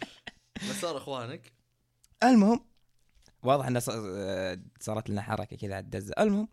[0.62, 1.52] مسار أخوانك.
[2.24, 2.64] المهم
[3.44, 3.90] واضح إنه ص-
[4.80, 6.48] صارت لنا حركة كذا على الدزه المهم.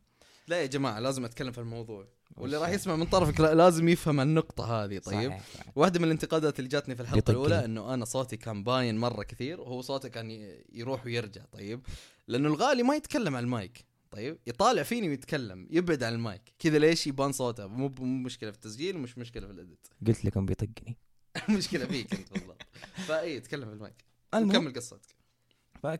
[0.47, 2.07] لا يا جماعة لازم أتكلم في الموضوع.
[2.37, 5.01] واللي راح يسمع من طرفك لا- لازم يفهم النقطة هذه طيب؟
[5.31, 5.71] صحيح، صحيح.
[5.75, 7.65] واحدة من الانتقادات اللي جاتني في الحلقة الأولى.
[7.65, 10.31] إنه أنا صوتي كان باين مرة كثير وهو صوته كان
[10.73, 11.81] يروح ويرجع طيب؟
[12.27, 16.41] لأنه الغالي ما يتكلم على المايك طيب؟ يطالع فيني ويتكلم يبعد عن المايك.
[16.59, 19.87] كذا ليش يبان صوته؟ مو مشكلة في التسجيل ومش مشكلة في الإديت.
[20.07, 20.97] قلت لكم بيطقني.
[21.49, 22.61] مشكلة فيك أنت بالضبط
[23.07, 24.05] فإي تكلم في المايك.
[24.33, 24.51] المهم.
[24.51, 25.15] كمل قصتك.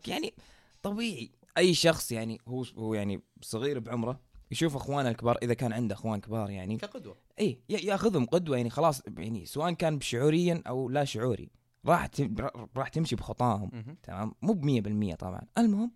[0.07, 0.33] يعني
[0.81, 1.31] طبيعي.
[1.57, 4.19] أي شخص يعني هو هو يعني صغير بعمره
[4.51, 7.17] يشوف أخوانه الكبار إذا كان عنده أخوان كبار يعني كقدوة.
[7.39, 11.49] إي يأخذهم قدوة يعني خلاص يعني سواء كان شعوريا أو لا شعوري.
[11.85, 12.09] راح
[12.77, 13.71] راح تمشي بخطاهم.
[14.03, 14.65] تمام؟ مو ب
[15.13, 15.41] 100% طبعا.
[15.57, 15.91] المهم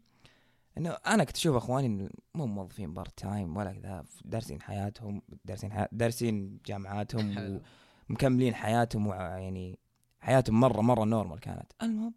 [0.77, 5.89] إنه أنا كنت أشوف أخواني مو موظفين part time ولا كذا دارسين حياتهم دارسين حياة
[5.91, 7.61] دارسين جامعاتهم.
[8.09, 9.79] ومكملين حياتهم وع- يعني
[10.19, 11.71] حياتهم مرة مرة normal كانت.
[11.83, 12.13] المهم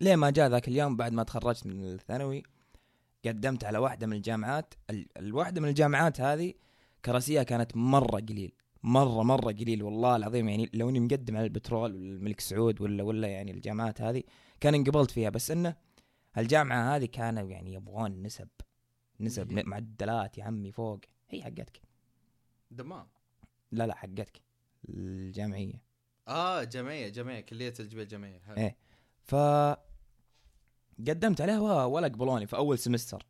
[0.00, 2.42] ليه ما جاء ذاك اليوم بعد ما تخرجت من الثانوي
[3.26, 4.74] قدمت على واحدة من الجامعات.
[4.90, 6.54] ال- الواحدة من الجامعات هذه
[7.04, 10.48] كراسيها كانت مرة قليل مرة مرة قليل والله العظيم.
[10.48, 14.22] يعني لو إني مقدم على البترول ولا الملك سعود ولا ولا يعني الجامعات هذه
[14.60, 15.30] كان انقبلت فيها.
[15.30, 15.76] بس إنه
[16.38, 18.48] الجامعة هذه كانوا يعني يبغون نسب
[19.20, 19.52] نسب.
[19.52, 21.00] معدلات يا عمي فوق.
[21.28, 21.80] هي حقتك.
[22.70, 23.06] دمام.
[23.72, 24.40] لا لا حقتك.
[24.88, 25.82] الجامعية.
[26.28, 28.56] آه جمعية جمعية كلية الجبال الجمعية حلو.
[28.56, 28.76] إيه.
[29.22, 29.34] ف
[30.98, 33.26] قدمت عليها ولا قبلوني في أول semester.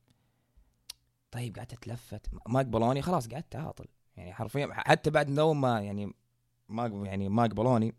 [1.31, 2.27] طيب قعدت أتلفت.
[2.49, 6.13] ما قبلوني خلاص قعدت اعطل يعني حرفيا حتى بعد دوم ما يعني
[6.69, 7.95] ما يعني ما قبلوني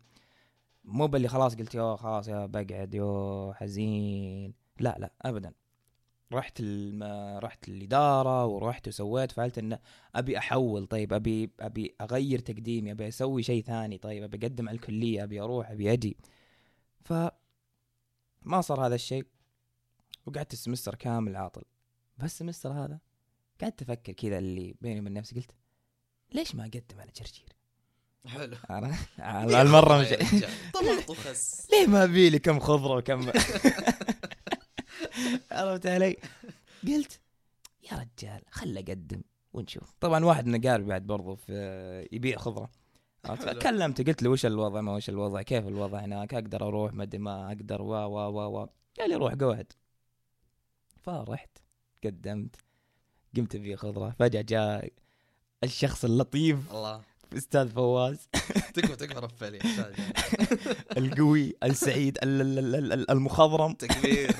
[0.84, 4.54] مو باللي خلاص قلت يو خلاص يا بقعد يو حزين.
[4.80, 5.52] لا لا ابدا.
[6.32, 7.02] رحت الم...
[7.38, 9.78] رحت الإدارة ورحت وسويت فعلت انه
[10.14, 10.86] أبي أحول.
[10.86, 13.98] طيب ابي أبي أغير تقديمي أبي أسوي شيء ثاني.
[13.98, 16.16] طيب أبي أقدم على الكلية أبي أروح أبي أجي.
[17.04, 17.12] ف
[18.42, 19.26] ما صار هذا الشيء.
[20.26, 21.62] وقعدت السمستر كامل عاطل.
[22.18, 22.98] بس السمستر هذا
[23.60, 25.50] قعدت أفكر كذا اللي بيني وبين نفسي قلت
[26.32, 27.48] ليش ما اقدم على جرجير؟
[28.26, 28.56] حلو.
[28.70, 30.08] أنا على المرة مش.
[30.74, 31.66] طماط وخس.
[31.72, 33.30] ليه ما أبي لي كم خضرة وكم
[35.52, 36.16] عرفت علي؟
[36.88, 37.20] قلت
[37.92, 39.94] يا رجال خل أقدم ونشوف.
[40.00, 42.70] طبعا واحد من اقاربي بعد برضو في يبيع خضرة.
[43.62, 47.46] كلمته قلت له وش الوضع؟ ما وش الوضع؟ كيف الوضع هناك؟ أقدر أروح؟ ما ما
[47.46, 47.82] أقدر.
[47.82, 49.72] و و و و قال لي روح قعد.
[51.08, 51.58] فرحت
[52.04, 52.56] قدمت
[53.36, 54.92] قمت ابيع خضره فجأة جاء
[55.64, 57.02] الشخص اللطيف الله.
[57.36, 58.28] أستاذ فواز.
[58.74, 59.58] تكفى تكفى رف علي
[60.96, 63.72] القوي السعيد ال- ال- ال- ال- المخضرم.
[63.72, 64.30] تكبير.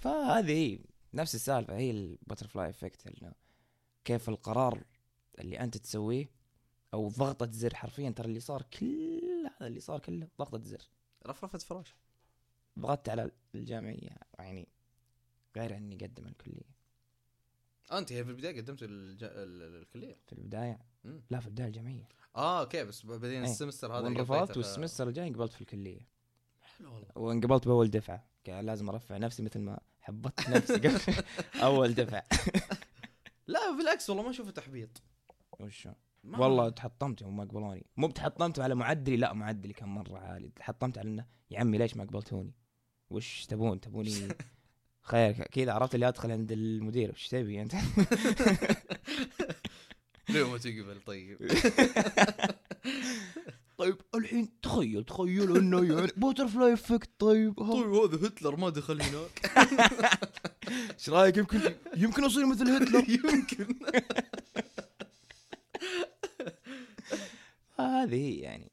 [0.00, 0.78] فهذه هي
[1.14, 3.32] نفس السالفة هي ال butterfly effect انه
[4.04, 4.84] كيف القرار
[5.38, 6.30] اللي أنت تسويه
[6.94, 9.20] أو ضغطة زر حرفيا ترى اللي صار كل
[9.60, 10.82] هذا اللي صار كله ضغطة زر.
[11.26, 11.94] رفرفة فراش.
[12.78, 14.68] ضغطت على الجامعية يعني
[15.56, 16.76] غير إني أقدم الكلية.
[17.92, 19.24] أنت هي في البداية قدمت الج...
[19.24, 20.16] ال- الكلية.
[20.26, 21.22] في البداية؟ مم.
[21.30, 22.08] لا في البداية الجامعية.
[22.36, 23.50] آه أوكي بس بعدين إيه.
[23.50, 26.00] ال semester هذا one قضيته رفضت ف- وال semester الجاي انقبلت في الكلية.
[26.62, 27.08] حلو والله.
[27.16, 28.26] وانقبلت بأول دفعة.
[28.44, 31.00] كان لازم أرفع نفسي مثل ما حبطت نفسي قبل.
[31.62, 32.24] أول دفعة.
[33.46, 35.02] لا بالعكس والله ما أشوفه تحبيط.
[35.60, 35.90] وشو؟
[36.24, 37.86] والله تحطمت يوم ما قبلوني.
[37.96, 40.48] مو بتحطمت على معدلي لا معدلي كان مرة عالي.
[40.48, 42.54] تحطمت على إنه يا عمي ليش ما قبلتوني؟
[43.10, 44.12] وش تبون؟ تبوني
[45.02, 47.10] خير كذا عرفت اللي أدخل عند المدير.
[47.10, 47.74] وش تبي أنت؟
[50.28, 51.38] ليه ما تقبل؟ طيب.
[53.78, 57.54] طيب الحين تخيل تخيل إنه يعني butterfly effect طيب.
[57.60, 59.50] طيب هذا هتلر ما دخل هناك.
[60.98, 61.60] إيش رأيك؟ يمكن
[61.96, 63.04] يمكن أصير مثل هتلر.
[63.10, 63.78] يمكن.
[67.78, 68.70] هذه هي يعني.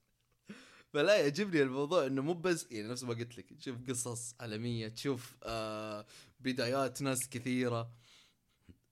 [0.93, 5.35] فلا يعجبني الموضوع إنه مو بس يعني نفس ما قلت لك تشوف قصص عالمية تشوف
[5.43, 6.05] آه
[6.39, 7.91] بدايات ناس كثيرة.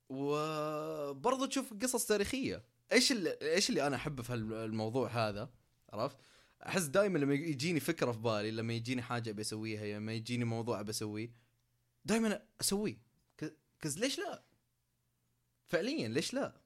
[0.09, 2.63] وبرضه تشوف قصص تاريخية.
[2.91, 5.49] إيش اللي إيش اللي أنا احبه في الموضوع هذا؟
[5.89, 6.17] عرفت؟
[6.65, 10.79] أحس دائما لما يجيني فكرة في بالي لما يجيني حاجة أبي أسويها لما يجيني موضوع
[10.79, 11.31] أبي أسويه
[12.05, 12.97] دائما أسويه.
[13.79, 14.43] 'cause ليش لا؟
[15.67, 16.61] فعليا ليش لا؟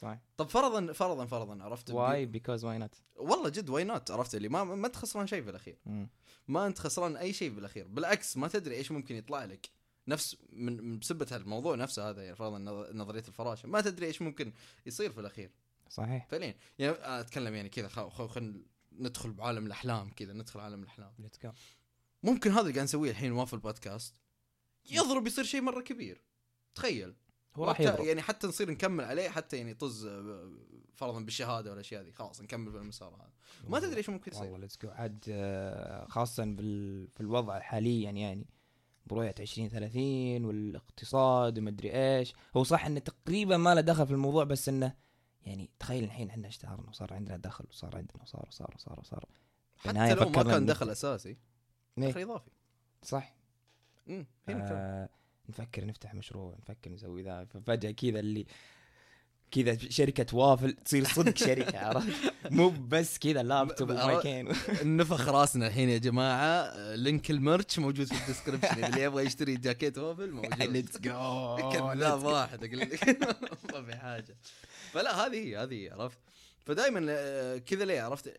[0.00, 4.34] صح طب فرضا فرضا فرضا عرفت؟ why because why not والله جد why not عرفت
[4.34, 5.78] اللي ما ما انت خسران شيء في الأخير.
[6.48, 9.70] ما أنت خسران أي شيء بالاخير بالعكس ما تدري إيش ممكن يطلع لك.
[10.08, 13.66] نفس من بسبة الموضوع نفسه هذا يعني فرضا نظ- نظرية الفراشة.
[13.68, 14.52] ما تدري إيش ممكن
[14.86, 15.50] يصير في الأخير.
[15.90, 16.26] صحيح.
[16.30, 16.54] فعليا.
[16.78, 21.12] يعني أتكلم يعني كذا خل خل خل ندخل بعالم الأحلام كذا ندخل عالم الأحلام.
[22.22, 24.14] ممكن هذا اللي قاعد نسويه الحين ما في البودكاست
[24.90, 26.22] يضرب يصير شيء مرة كبير.
[26.74, 27.14] تخيل.
[27.56, 30.50] هو راح يضرب يعني حتى نصير نكمل عليه حتى يعني طز آه،
[30.94, 32.12] فرضا بالشهادة والأشياء ذي.
[32.12, 33.32] خلاص نكمل بالمسار هذا.
[33.68, 34.42] ما تدري إيش ممكن يصير.
[34.42, 37.08] والله let's go عاد آه، خاصة بال...
[37.08, 38.46] في الوضع حاليا يعني
[39.06, 42.34] برؤية 2030 والاقتصاد ومدري إيش.
[42.56, 44.94] هو صح إنه تقريبا ما له دخل في الموضوع بس إنه
[45.42, 49.24] يعني تخيل الحين إحنا اشتهرنا وصار عندنا دخل وصار عندنا وصار وصار وصار وصار.
[49.76, 51.36] حتى لو ما كان دخل أساسي
[51.98, 52.50] إيه، دخل إضافي.
[53.02, 53.34] صح.
[54.08, 55.08] امم آه
[55.50, 57.44] نفكر نفتح مشروع نفكر نسوي ذا.
[57.44, 58.46] ففجأة كذا اللي
[59.50, 64.48] كذا شركة وافل تصير صدق شركة عرفت؟ مو بس كذا لابتوب ومايكين
[64.96, 66.46] نفخ راسنا الحين يا جماعة.
[66.46, 68.84] آه، link ال merch موجود في ال description.
[68.84, 70.62] اللي يبغى يشتري جاكيت وافل موجود.
[70.62, 73.08] let's go كذاب واحد أقول لك.
[73.72, 74.36] ما في حاجة.
[74.92, 76.18] فلا هذه هي هذه عرفت؟
[76.64, 78.34] فدائما آه، كذا ليه عرفت؟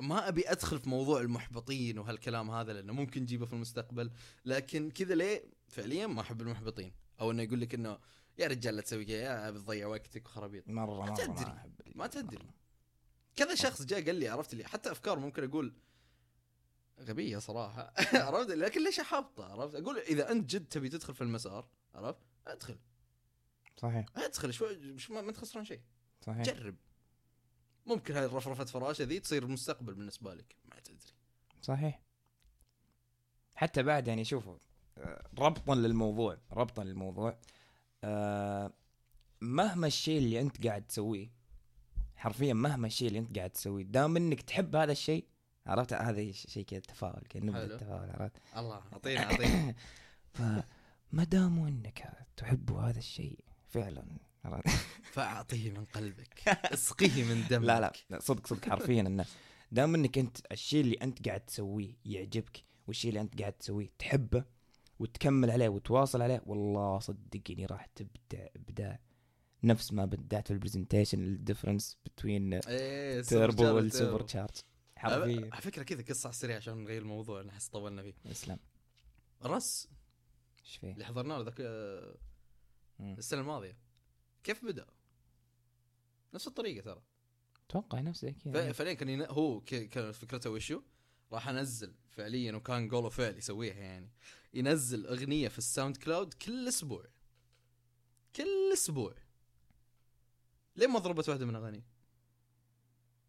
[0.00, 4.10] ما أبي أدخل في موضوع المحبطين وهالكلام هذا لأنه ممكن نجيبه في المستقبل.
[4.44, 6.92] لكن كذا ليه فعليا ما أحب المحبطين.
[7.20, 7.98] أو إنه يقول لك إنه
[8.38, 10.68] يا رجال لا تسوي كذا يا بتضيع وقتك وخرابيط.
[10.68, 11.44] مرة مرة تدري.
[11.44, 11.72] ما أحب.
[11.94, 12.50] ما تدري.
[13.36, 15.74] كذا شخص جاء قال لي عرفت لي حتى أفكار ممكن أقول
[17.00, 17.92] غبية صراحة.
[18.26, 22.78] عرفت لكن ليش أحبطه؟ عرفت؟ أقول إذا أنت جد تبي تدخل في المسار عرفت؟ أدخل.
[23.76, 24.06] صحيح.
[24.16, 25.80] أدخل شوي مش ما ما انت خسران شيء.
[26.20, 26.42] صحيح.
[26.42, 26.76] جرب.
[27.86, 31.12] ممكن هاي رفرفة فراشه ذي تصير مستقبل بالنسبة لك ما تدري.
[31.62, 32.02] صحيح.
[33.54, 34.58] حتى بعد يعني شوفوا
[35.38, 37.38] ربطا للموضوع ربطا للموضوع.
[38.04, 38.72] آه،
[39.40, 41.30] مهما الشيء اللي أنت قاعد تسويه
[42.16, 45.26] حرفيا مهما الشيء اللي أنت قاعد تسويه دام إنك تحب هذا الشيء
[45.66, 47.74] عرفت؟ هذا شيء كذا تفاؤل كذا نبدا حلو.
[47.74, 49.74] التفاؤل عرفت؟ الله أعطينا أعطينا.
[50.34, 54.04] فما دام إنك تحب هذا الشيء فعلا
[54.44, 54.68] عرفت؟
[55.14, 59.24] فأعطيه من قلبك اسقيه من دمك لا لا لا، صدق صدق حرفيا إنه
[59.72, 64.44] دام إنك أنت الشيء اللي أنت قاعد تسويه يعجبك والشيء اللي أنت قاعد تسويه تحبه
[64.98, 69.00] وتكمل عليه وتواصل عليه والله صدقني راح تبدع ابداع
[69.64, 74.22] نفس ما بدعت في ال presentation ال difference بين إيه turbo super وال super.
[74.22, 74.50] charge
[74.96, 78.58] حرفيا على فكرة كذا قصة على السريع عشان نغير الموضوع نحس طولنا فيه إسلام
[79.44, 79.88] رس
[80.64, 82.16] إيش فيه؟ اللي حضرناه ذاك آه،.
[83.00, 83.76] السنة الماضية
[84.44, 84.86] كيف بدأ؟
[86.34, 87.02] نفس الطريقة ترى
[87.68, 89.20] أتوقع نفسه ف- كذا فعليا كان.
[89.20, 90.82] هو ك- كانت فكرته وشو؟
[91.32, 94.10] راح أنزل فعليا وكان قوله فعل يسويها يعني
[94.54, 97.04] ينزل أغنية في الساوند كلاود كل أسبوع.
[98.36, 99.14] كل أسبوع.
[100.76, 101.84] ليه ما ضربت واحدة من اغاني؟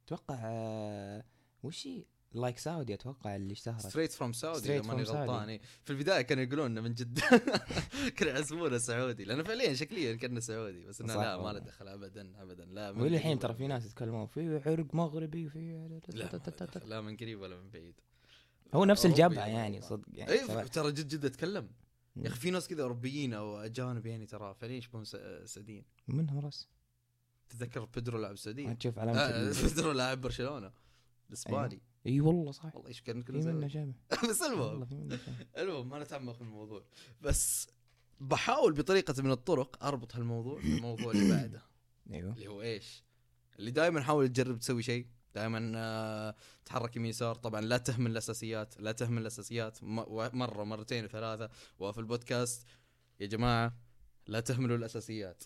[0.05, 1.23] أتوقع آه،
[1.63, 3.79] وش هي؟ لايك ساودي أتوقع اللي اشتهرت.
[3.87, 5.11] ستريت فروم سعودي إذا Straight ماني from Saudi.
[5.11, 5.49] غلطان.
[5.49, 5.61] إيه.
[5.83, 7.19] في البداية كانوا يقولون إنه من جد.
[8.17, 9.23] كانوا يحسبونه سعودي.
[9.23, 10.85] لأنه فعليا شكليا كأنه سعودي.
[10.85, 11.59] بس إنه صح لا ما والله.
[11.59, 12.65] له دخل ابدا ابدا.
[12.65, 14.27] لا من قريب ترى في ناس يتكلمون.
[14.27, 15.71] في عرق مغربي وفي
[16.09, 17.95] لا ما له دخل، لا من قريب ولا من بعيد.
[18.73, 19.47] هو نفس الجبهة والله.
[19.47, 21.69] يعني صدق يعني اي ترى جد جد أتكلم.
[22.15, 25.05] يا أخي في ناس كذا أوروبيين أو أجانب يعني ترى فعليا يشبهون
[25.45, 25.83] سعوديين.
[26.07, 26.69] منهم راس.
[27.49, 30.71] تتذكر بيدرو لاعب السعوديه تشوف علامة آه، بيدرو لاعب برشلونة.
[31.29, 31.81] الإسباني.
[32.07, 33.69] أي والله صح والله إيش كان سعودي.
[33.69, 33.93] شبه.
[34.29, 34.87] بس المهم.
[35.57, 36.83] المهم ما نتعمق في الموضوع.
[37.21, 37.67] بس
[38.19, 41.61] بحاول بطريقة من الطرق أربط هالموضوع بالموضوع اللي بعده.
[42.13, 42.33] أيوه.
[42.33, 43.03] اللي هو إيش؟
[43.59, 45.05] اللي دائما حاول تجرب تسوي شيء.
[45.35, 47.35] دائما آه، تحرك يمين يسار.
[47.35, 49.83] طبعا لا تهمل الأساسيات لا تهمل الأساسيات.
[49.83, 52.67] مرة مرتين وثلاثه وفي البودكاست
[53.19, 53.73] يا جماعة
[54.27, 55.43] لا تهملوا الأساسيات.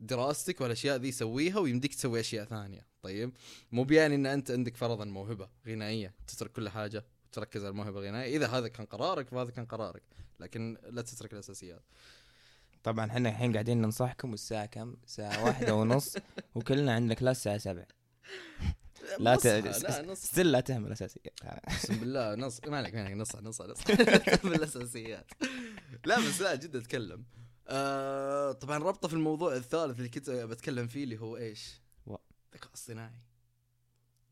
[0.00, 2.86] دراستك والأشياء ذي سويها ويمديك تسوي أشياء ثانية.
[3.02, 3.32] طيب
[3.72, 6.14] مو بيعني إن أنت عندك فرضا موهبة غنائية.
[6.26, 8.36] تترك كل حاجة وتركز على الموهبة الغنائية.
[8.36, 10.02] إذا هذا كان قرارك فهذا كان قرارك
[10.40, 11.82] لكن لا تترك الأساسيات.
[12.82, 16.16] طبعا إحنا الحين قاعدين ننصحكم والساعة كم؟ الساعة واحدة ونص
[16.54, 17.86] وكلنا عندنا class الساعة 7
[19.18, 19.46] لا ت...
[19.46, 20.18] لا نص.
[20.24, 22.60] still لا تهمل اساسيات أقسم بالله نص.
[22.66, 23.16] ما عليك ما عليك.
[23.16, 23.78] نص نص نص.
[24.44, 25.30] بالاساسيات
[26.04, 27.24] لا بس لا جد أتكلم.
[27.68, 31.80] آه طبعا ربطه في الموضوع الثالث اللي كنت بتكلم فيه اللي هو إيش؟
[32.54, 33.20] الذكاء الصناعي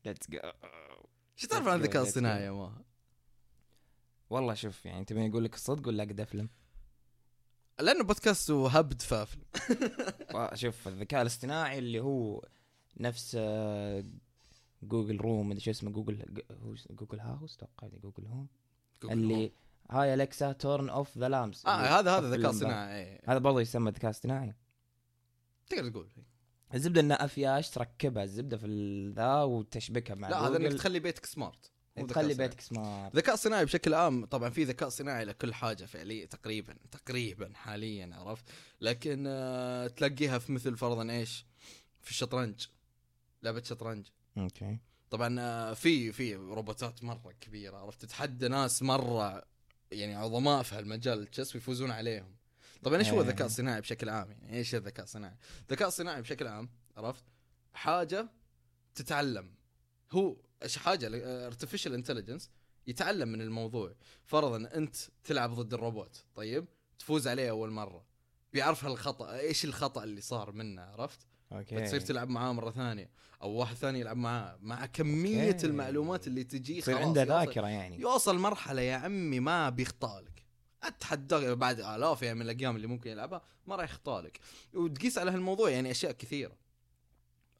[0.05, 0.39] let's go
[1.35, 2.83] شو تعرف عن الذكاء الصناعي يا ماها؟
[4.29, 6.49] والله شوف يعني تبي أقول لك الصدق ولا اقعد أفلم؟
[7.79, 9.39] لأنه بودكاست وهبد وافل.
[10.35, 12.45] و- شوف الذكاء الاصطناعي اللي هو
[12.97, 14.03] نفس آه،
[14.83, 16.43] جوجل روم مدري شو اسمه جوجل
[16.89, 18.47] جوجل هاوس؟ أتوقع جوجل هوم.
[19.03, 19.51] اللي
[19.89, 22.95] hey Alexa turn off the lamps آه هذا هذا ذكاء صناعي.
[22.95, 23.21] إيه.
[23.25, 24.55] هذا برضه يسمى ذكاء اصطناعي
[25.69, 26.09] تقدر تقول.
[26.73, 30.77] الزبدة انه أفياش تركبها الزبدة في ذا وتشبكها مع لا هذا إنك جوجل.
[30.77, 32.47] تخلي بيتك smart ذكاء تخلي صناعي.
[32.47, 37.51] بيتك smart الذكاء الصناعي بشكل عام طبعا في ذكاء صناعي لكل حاجة فعليا تقريبا تقريبا
[37.53, 38.45] حاليا عرفت؟
[38.81, 41.45] لكن آه تلاقيها في مثل فرضا إيش؟
[42.01, 42.67] في الشطرنج.
[43.43, 44.07] لعبة شطرنج.
[44.43, 44.79] أوكي.
[45.09, 49.43] طبعا آه في في روبوتات مرة كبيرة عرفت؟ تتحدى ناس مرة
[49.91, 52.35] يعني عظماء في هالمجال ال chess ويفوزون عليهم.
[52.83, 53.21] طبعا إيش هو إيه.
[53.21, 57.23] الذكاء الصناعي بشكل عام؟ يعني إيش الذكاء الصناعي؟ الذكاء الصناعي بشكل عام عرفت؟
[57.73, 58.29] حاجة
[58.95, 59.51] تتعلم.
[60.11, 61.09] هو إيش حاجة؟
[61.47, 62.49] artificial intelligence
[62.87, 63.95] يتعلم من الموضوع.
[64.25, 66.65] فرضا أنت تلعب ضد الروبوت طيب؟
[66.99, 68.05] تفوز عليه أول مرة.
[68.53, 71.19] بيعرف هالخطأ إيش الخطأ اللي صار منه عرفت؟
[71.51, 71.75] أوكي.
[71.75, 73.09] فتصير تلعب معاه مرة ثانية
[73.41, 75.67] أو واحد ثاني يلعب معاه مع كمية أوكي.
[75.67, 77.99] المعلومات اللي تجي يصير خلاص عنده ذاكرة يعني.
[78.01, 80.45] يوصل مرحلة يا عمي ما بيخطأ لك.
[80.83, 84.39] اتحدى بعد آلاف يعني من الأيام اللي ممكن يلعبها ما راح يخطأ لك.
[84.73, 86.57] وتقيس على هالموضوع يعني أشياء كثيرة.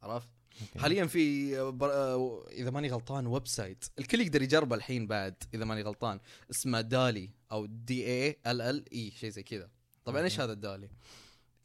[0.04, 0.30] عرفت؟
[0.62, 0.80] أوكي.
[0.80, 1.92] حاليا في بر...
[1.92, 6.20] آه، إذا ماني غلطان website الكل يقدر يجربه الحين بعد إذا ماني غلطان.
[6.52, 9.70] اسمه DALL-E أو D A L L E شيء زي كذا.
[10.06, 10.40] طبعا إيش.
[10.40, 10.90] هذا ال DALL-E؟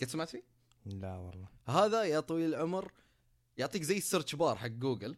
[0.00, 0.53] قد سمعت فيه؟
[0.86, 1.48] لا والله.
[1.66, 2.92] هذا يا طويل العمر
[3.56, 5.16] يعطيك زي ال search bar حق جوجل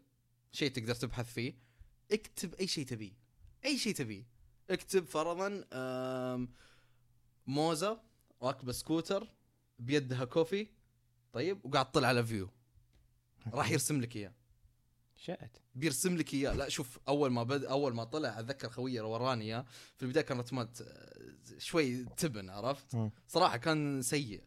[0.53, 1.55] شيء تقدر تبحث فيه.
[2.13, 3.13] اكتب أي شيء تبيه.
[3.65, 4.27] أي شيء تبيه.
[4.71, 6.49] اكتب فرضا آم،
[7.47, 8.01] موزة
[8.43, 9.29] راكبة سكوتر
[9.79, 10.67] بيدها coffee
[11.33, 12.49] طيب وقاعد تطلع على view
[13.55, 14.33] راح يرسم لك إياه.
[15.17, 16.53] شات بيرسم لك إياه.
[16.53, 20.41] لا شوف أول ما بد أول ما طلع أتذكر خويي وراني اياه في البداية كانت
[20.41, 23.11] رسمات آه، شوي تبن عرفت.
[23.29, 24.43] صراحة كان سيء.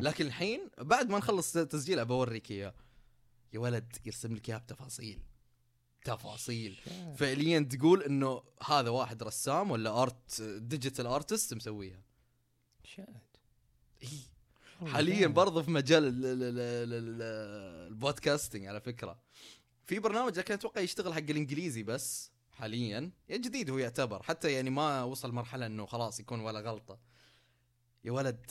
[0.00, 2.74] لكن الحين بعد ما نخلص تسجيله بوريك إياه.
[3.52, 5.22] يا ولد يرسم لك اياه بتفاصيل.
[6.04, 6.80] تفاصيل.
[7.16, 12.02] فعليا تقول إنه هذا واحد رسام ولا art digital artist مسويها.
[14.02, 14.08] إيه.
[14.80, 15.26] والله حاليا.
[15.26, 17.22] برضه في مجال ال- ال- ال- ال- ال-
[17.92, 19.18] البودكاستنج على فكرة.
[19.84, 23.10] في برنامج لكن أتوقع يشتغل حق الإنجليزي بس حاليا.
[23.28, 24.22] يا جديد هو يعتبر.
[24.22, 26.98] حتى يعني ما وصل مرحلة إنه خلاص يكون ولا غلطة.
[28.04, 28.50] يا ولد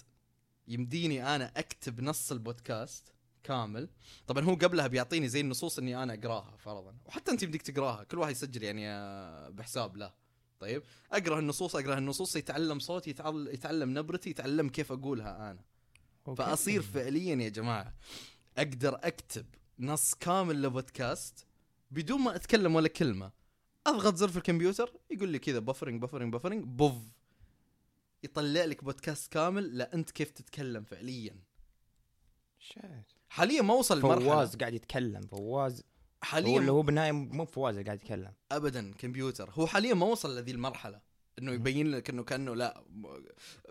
[0.67, 3.11] يمديني أنا أكتب نص البودكاست
[3.43, 3.89] كامل.
[4.27, 6.95] طبعا هو قبلها بيعطيني زي النصوص إني أنا أقراها فرضا.
[7.05, 10.13] وحتى أنت يمديك تقراها كل واحد يسجل يعني آه، بحساب له.
[10.59, 15.59] طيب أقرأ النصوص أقرأ النصوص يتعلم صوتي يتعل- يتعلم نبرتي يتعلم كيف أقولها أنا.
[16.27, 16.43] okay.
[16.43, 17.93] فأصير فعليا يا جماعة
[18.57, 19.45] أقدر أكتب
[19.79, 21.45] نص كامل لبودكاست
[21.91, 23.31] بدون ما أتكلم ولا كلمة.
[23.87, 26.93] أضغط زر في الكمبيوتر يقول لي كذا بفرنج بفرنج بفرنج بوف.
[28.23, 31.35] يطلع لك بودكاست كامل لا انت كيف تتكلم فعليا.
[32.59, 35.79] شات حاليا ما وصل المرحله فواز قاعد يتكلم فواز.
[35.79, 35.83] هو
[36.21, 38.33] حاليا اللي هو بالنهايه مو فواز اللي قاعد يتكلم.
[38.51, 39.49] ابدا كمبيوتر.
[39.53, 41.01] هو حاليا ما وصل لذي المرحلة.
[41.39, 42.83] إنه يبين لك إنه كأنه لا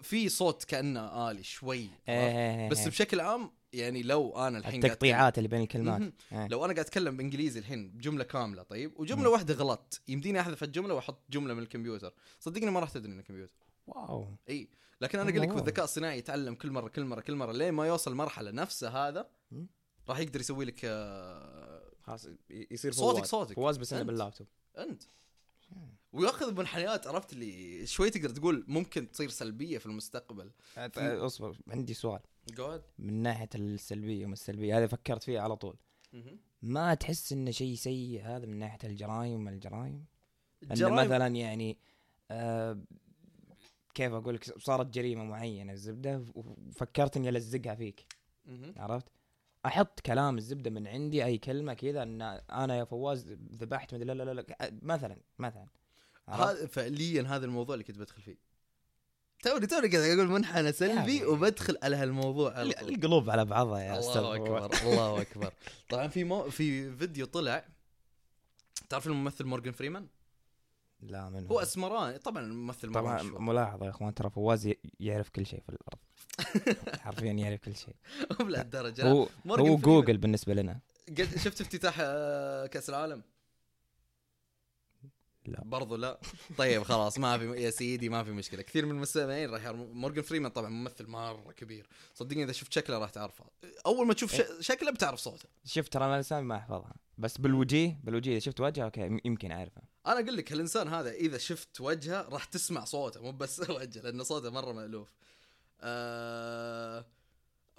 [0.03, 2.69] في صوت كأنه آلي شوي؟ إيه.
[2.69, 6.13] بس بشكل عام يعني لو أنا الحين التقطيعات اللي بين الكلمات.
[6.33, 6.47] إيه.
[6.47, 9.29] لو أنا قاعد أتكلم بإنجليزي الحين بجملة كاملة طيب؟ وجملة.
[9.29, 12.15] واحدة غلطت يمديني أحذف الجملة وأحط جملة من الكمبيوتر.
[12.41, 13.55] صدقني ما راح تدري إنه كمبيوتر.
[13.91, 14.37] wow.
[14.49, 14.69] إي
[15.01, 15.63] لكن أنا أقول لك والله.
[15.63, 19.31] بالذكاء الصناعي يتعلم كل مرة كل مرة كل مرة لين ما يوصل مرحلة نفسه هذا.
[20.09, 23.29] راح يقدر يسوي لك آه، خلاص يصير صوتك فواز.
[23.29, 23.57] صوتك.
[23.57, 24.07] فواز بس أنت.
[24.07, 24.47] باللابتوب
[24.79, 25.03] أنت.
[26.13, 30.51] وياخذ منحنيات عرفت اللي شوي تقدر تقول ممكن تصير سلبية في المستقبل.
[30.97, 32.21] أصبر عندي سؤال.
[32.49, 35.77] جود من ناحية السلبية وما السلبية هذا فكرت فيه على طول.
[36.63, 40.05] ما تحس انه شيء سيء هذا من ناحية الجرائم الجرائم؟
[40.63, 41.79] انه مثلا يعني
[42.31, 42.81] آه
[43.95, 48.07] كيف أقول لك صارت جريمة معينة الزبدة وفكرت إني ألزقها فيك
[48.77, 49.07] عرفت؟
[49.67, 54.13] أحط كلام الزبدة من عندي أي كلمة كذا إن أنا يا فواز ذبحت مدري لا
[54.13, 55.67] لا لا, لا مثلا مثلا؟
[56.29, 58.37] هذا فعليا هذا الموضوع اللي كنت بدخل فيه
[59.43, 61.25] توني توني قاعد أقول منحنى سلبي.
[61.25, 62.63] وبدخل على هالموضوع.
[62.63, 64.37] القلوب على بعضها يا أستاذ الله.
[64.37, 65.53] اكبر الله أكبر
[65.89, 67.65] طبعا في مو في فيديو طلع
[68.89, 70.07] تعرف الممثل مورجان فريمان
[71.03, 72.19] لا من هو أسمراني.
[72.19, 73.23] طبعا الممثل طبعا.
[73.23, 75.99] ملاحظة يا أخوان ترى فواز يعرف كل شيء في الأرض.
[77.05, 77.95] حرفيا يعرف كل شيء.
[78.41, 79.11] مو لهالدرجة.
[79.11, 79.77] هو هو.
[79.77, 80.81] جوجل بالنسبة لنا.
[81.09, 83.23] قد شفت افتتاح آه، كأس العالم؟
[85.47, 85.63] لا.
[85.65, 86.21] برضو لا.
[86.59, 88.63] طيب خلاص ما في يا سيدي ما في مشكلة.
[88.63, 91.87] كثير من المستمعين راح يعرفون مورجان فريمان طبعا ممثل مرة كبير.
[92.15, 93.45] صدقني إذا شفت شكله راح تعرفه.
[93.87, 94.43] أول ما تشوف ش...
[94.61, 95.49] شكله بتعرف صوته.
[95.65, 99.53] شفت ترى أنا الاسامي ما احفظها بس بالوجيه بالوجيه إذا شفت وجهه okay يم- يمكن
[99.53, 99.83] أعرفه.
[100.07, 104.25] أنا أقول لك الإنسان هذا إذا شفت وجهه راح تسمع صوته مو بس وجهه لأن
[104.25, 105.09] صوته مرة مألوف
[105.81, 107.07] آه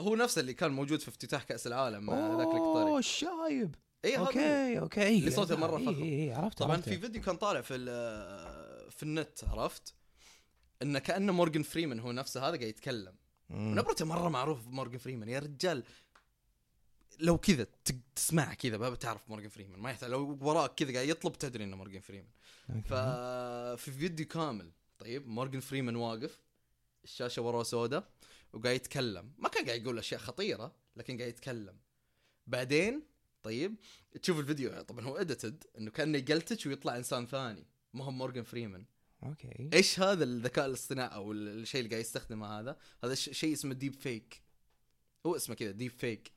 [0.02, 4.18] هو نفسه اللي كان موجود في افتتاح كأس العالم آه، ذاك القطري أوه الشايب اي.
[4.18, 6.04] okay okay اللي صوته مرة اي فخم.
[6.04, 6.90] اي عرفت طبعا عرفت.
[6.90, 9.94] في فيديو كان طالع في ال- في النت عرفت
[10.82, 13.16] إنه كأنه مورجان فريمان هو نفسه هذا قاعد يتكلم.
[13.50, 15.84] ونبرته مرة معروف مورجان فريمان يا رجال
[17.20, 21.08] لو كذا ت- تسمعه كذا ما بتعرف مورجان فريمان ما يحتاج لو وراك كذا قاعد
[21.10, 22.30] يطلب تدري إنه مورجان فريمان.
[22.86, 26.40] ففي فيديو كامل طيب مورجان فريمان واقف
[27.04, 28.10] الشاشة وراه سوداء
[28.54, 29.32] وقاعد يتكلم.
[29.38, 31.78] ما كان قاعد يقول أشياء خطيرة لكن قاعد يتكلم.
[32.48, 33.04] بعدين
[33.44, 33.76] طيب
[34.22, 37.66] تشوف الفيديو طبعا هو edited إنه كأنه ي glitch ويطلع إنسان ثاني.
[37.94, 38.86] ما هو مورجان فريمان.
[39.24, 39.70] Okay.
[39.74, 44.42] إيش هذا الذكاء الاصطناعي أو ال- الشيء اللي قاعد يستخدمه هذا؟ هذا شيء اسمه deepfake
[45.26, 46.32] هو اسمه كذا deepfake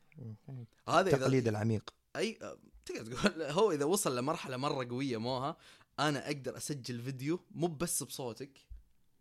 [0.89, 1.95] هذا التقليد العميق.
[2.17, 2.39] أي
[2.85, 5.57] تقدر تقول هو إذا وصل لمرحلة مرة قوية موها
[5.99, 8.59] أنا أقدر أسجل فيديو مو بس بصوتك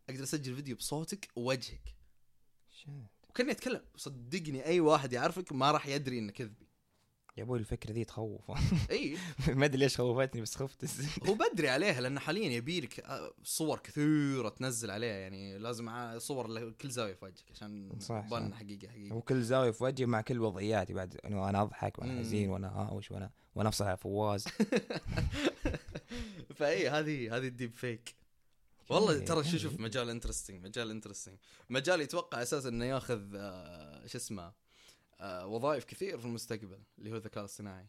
[0.09, 1.95] أقدر أسجل فيديو بصوتك ووجهك.
[3.29, 6.67] وكأني أتكلم صدقني أي واحد يعرفك ما راح يدري إنه كذبي.
[7.37, 8.41] يا أبوي الفكرة دي تخوف
[8.91, 9.17] إي
[9.55, 10.85] ما أدري ليش خوفتني بس خفت.
[11.27, 16.47] هو بدري عليها لأن حاليا يبي لك آه، صور كثيرة تنزل عليها يعني لازم صور
[16.47, 18.53] لكل زاوية في وجهك عشان صح، تبان.
[18.55, 22.19] حقيقة حقيقة وكل زاوية في وجهي مع كل وضعياتي بعد انه أنا أضحك وأنا.
[22.19, 24.45] حزين وأنا هاوش وأنا وأنا افصل على فواز
[26.55, 28.15] فإي هذه هذه ال deepfake
[28.89, 29.57] والله إيه، ترى شو إيه.
[29.57, 31.37] شوف مجال interesting مجال interesting
[31.69, 34.53] مجال يتوقع أساسا إنه ياخذ آه شو اسمه
[35.21, 37.87] وظائف كثير في المستقبل اللي هو الذكاء الاصطناعي.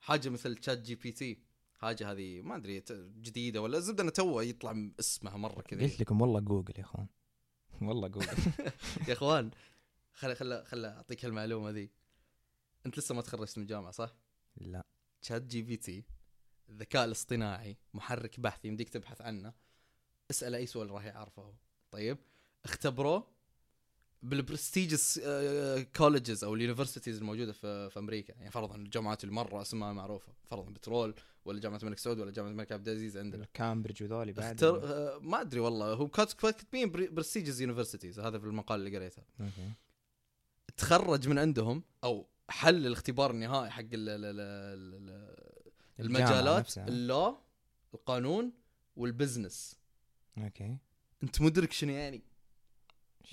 [0.00, 1.42] حاجة مثل ChatGPT
[1.74, 2.82] حاجة هذه ما أدري
[3.20, 7.06] جديدة ولا الزبده انه توه يطلع اسمها مرة كذا قلت لكم والله جوجل يا إخوان.
[7.88, 8.36] والله جوجل.
[9.08, 9.50] يا إخوان
[10.12, 11.90] خل خل خل أعطيك المعلومه ذي.
[12.86, 14.14] أنت لسه ما تخرجت من الجامعة صح؟
[14.56, 14.82] لا.
[15.22, 16.04] ChatGPT
[16.68, 19.52] الذكاء الاصطناعي محرك بحثي يمديك تبحث عنه.
[20.30, 21.54] اسأل أي سؤال راح يعرفه.
[21.90, 22.18] طيب
[22.64, 23.26] اختبروه
[24.22, 25.20] بال prestigious
[25.96, 28.34] colleges أو ال universities الموجودة في في أمريكا.
[28.34, 30.32] يعني فرضا الجامعات اللي مره اسمها معروفة.
[30.44, 31.14] فرضا بترول
[31.44, 33.46] ولا جامعة الملك سعود ولا جامعة الملك عبد العزيز عندنا.
[33.54, 34.52] كامبريدج وذولي بعد.
[34.64, 34.80] اختر...
[34.84, 35.92] آه، ما أدري والله.
[35.94, 39.22] هو كات- كاتبين prestigious universities هذا في المقال اللي قريته.
[40.76, 45.36] تخرج من عندهم أو حل الاختبار النهائي حق ال- ال- ال-
[46.00, 46.78] المجالات.
[46.78, 47.38] ال law
[47.94, 48.52] القانون
[48.96, 49.76] وال business
[50.38, 50.76] okay.
[51.22, 52.22] أنت مدرك شنو يعني؟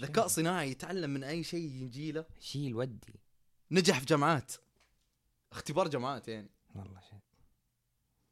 [0.01, 3.19] ذكاء صناعي يتعلم من أي شيء يجي له شيل ودي
[3.71, 4.53] نجح في جامعات.
[5.51, 6.49] اختبار جامعات يعني.
[6.75, 7.19] والله شيء.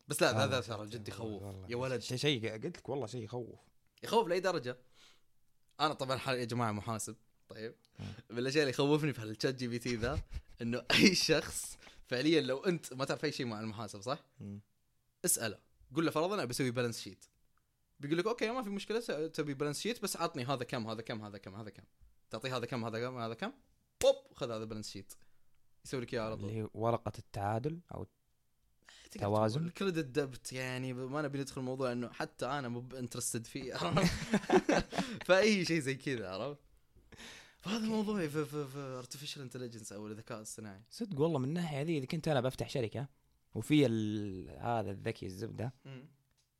[0.08, 1.44] بس لا هذا ترى جد يخوف.
[1.70, 2.02] يا ولد.
[2.02, 3.60] شيء شيء قلت لك والله شيء يخوف.
[4.04, 4.78] يخوف لأي درجة.
[5.80, 7.16] أنا طبعا حال يا جماعة محاسب.
[7.50, 7.76] طيب.
[8.00, 8.06] مم.
[8.30, 10.20] من الأشياء اللي يخوفني في هال ChatGPT ذا
[10.62, 11.78] إنه أي شخص
[12.08, 14.24] فعليا لو أنت ما تعرف أي شيء مع المحاسب صح؟
[15.26, 15.60] اسأله.
[15.96, 17.26] قول له فرضا أبي أسوي balance sheet
[18.00, 21.22] بيقول لك okay ما في مشكلة تبي balance sheet بس عطني هذا كم هذا كم
[21.22, 21.84] هذا كم هذا كم.
[22.30, 23.52] تعطيه هذا كم هذا كم هذا كم
[24.04, 25.14] بوب خذ هذا balance sheet
[25.86, 26.50] يسوي لك إياه على طول.
[26.50, 28.08] اللي هي ورقة التعادل أو
[29.20, 29.66] توازن.
[29.66, 33.74] ال credit debit يعني ما نبي ندخل الموضوع إنه حتى أنا مو interested فيه
[35.28, 36.60] فأي شيء زي كذا عرفت؟
[37.60, 41.98] فهذا موضوعي في في في artificial intelligence أو الذكاء الاصطناعي صدق والله من الناحية هذه
[41.98, 43.08] إذا كنت أنا بفتح شركة
[43.56, 43.86] وفي
[44.60, 45.74] هذا الذكي الزبدة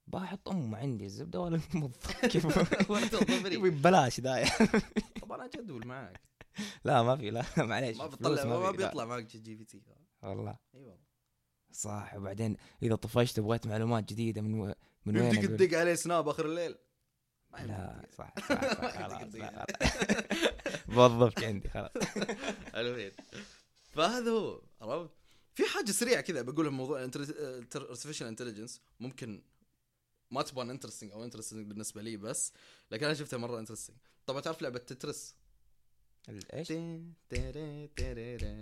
[0.08, 1.60] بحط ام عندي الزبدة ولا
[2.32, 2.48] كيف؟
[3.64, 4.48] ببلاش داير
[5.22, 6.22] طبعا أنا جدول معك.
[6.84, 7.46] لا ما في لا.
[7.58, 8.72] معليش ما بتطلع ما.
[8.72, 9.82] بيطلع معك GPT.
[10.24, 10.58] والله.
[10.76, 11.08] أي والله.
[11.72, 12.14] صح.
[12.16, 14.76] وبعدين إذا طفشت وبغيت معلومات جديدة من و...
[15.06, 16.76] من وين يمديك؟ تدق عليه سناب آخر الليل.
[17.66, 18.06] لا.
[18.18, 18.34] صح.
[20.88, 21.92] بوظفك عندي خلاص.
[22.74, 23.12] حلوين
[23.92, 25.12] فهذا هو عرفت؟
[25.54, 29.44] في حاجة سريعة كذا بقولها بموضوع artificial intelligence ممكن
[30.32, 32.54] ما تبان interesting أو interesting بالنسبة لي بس
[32.92, 35.36] لكن أنا شفتها مرة interesting طبعا تعرف لعبة Tetris؟
[36.54, 37.14] إيش؟ إيه،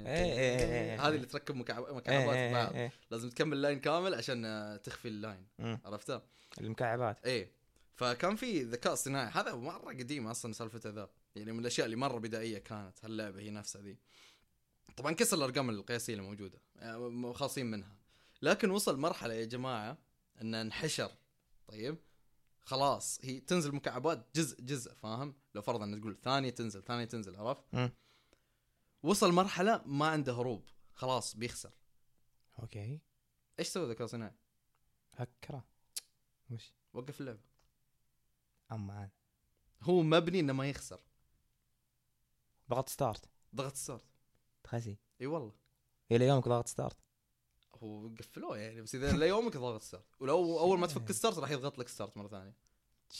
[0.07, 1.07] إيه، إيه.
[1.07, 2.91] هذه اللي تركب مكعب- مكعبات بعض.
[3.11, 5.45] لازم تكمل line كامل عشان آه، تخفي ال line.
[5.59, 6.23] عرفتها؟
[6.61, 7.25] المكعبات.
[7.25, 7.51] إيه.
[7.95, 12.19] فكان في ذكاء صناعي هذا مرة قديم أصلا سالفته ذا يعني من الأشياء اللي مرة
[12.19, 13.97] بدائية كانت هاللعبة هي نفسها ذي.
[14.97, 16.59] طبعا كسر الأرقام القياسية اللي موجودة.
[16.75, 17.95] يعني خالصين منها.
[18.41, 19.97] لكن وصل مرحلة يا جماعة
[20.41, 21.11] انه انحشر.
[21.67, 21.97] طيب؟
[22.63, 27.91] خلاص هي تنزل مكعبات جزء جزء فاهم؟ لو فرضا تقول ثانية تنزل ثانية تنزل عرفت.
[29.03, 31.71] وصل مرحلة ما عنده هروب خلاص بيخسر.
[32.59, 33.01] أوكي.
[33.59, 34.35] إيش سوى ذكاء صناعي؟
[35.13, 35.65] هكره
[36.49, 37.43] وش؟ وقف اللعبة.
[38.71, 39.09] أما.
[39.81, 40.99] هو مبني إنه ما يخسر.
[42.69, 44.05] ضغط ستارت ضغط ستارت
[44.63, 45.53] تخسي إي والله.
[46.11, 46.97] إلى يومك ضغط ستارت
[47.85, 48.81] هو قفلوه يعني.
[48.81, 52.27] بس إذا ليومك ضغط ستارت ولو أول ما تفك ستارت راح يضغط لك ستارت مرة
[52.27, 52.53] ثانية.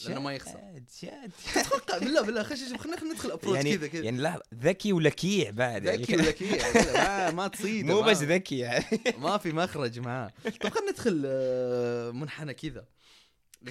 [0.04, 0.82] لأنه ما يخسر.
[1.00, 1.56] شاد-.
[1.56, 4.04] أتوقع بالله بالله خش شوف خلينا خلينا ندخل ابروتش يعني كذا كذا.
[4.04, 5.86] يعني لا ذكي ولكيع بعد.
[5.88, 8.84] ذكي يعني كذا ما, ما تصيد مو بس ذكي يعني.
[9.18, 10.32] ما في مخرج معاه.
[10.60, 12.86] طب خلينا ندخل آه، منحنى كذا.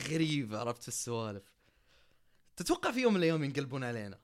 [0.09, 1.43] غريب عرفت في السوالف.
[2.57, 4.19] تتوقع في يوم من الأيام ينقلبون علينا؟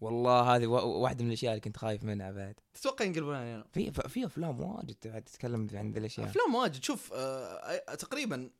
[0.00, 2.54] والله هذه وا- واحدة من الأشياء اللي كنت خايف منها بعد.
[2.74, 6.26] تتوقع ينقلبون علينا في في أفلام واجد تتكلم عن ذي الأشياء.
[6.26, 6.82] أفلام واجد.
[6.84, 8.50] شوف آه تقريبا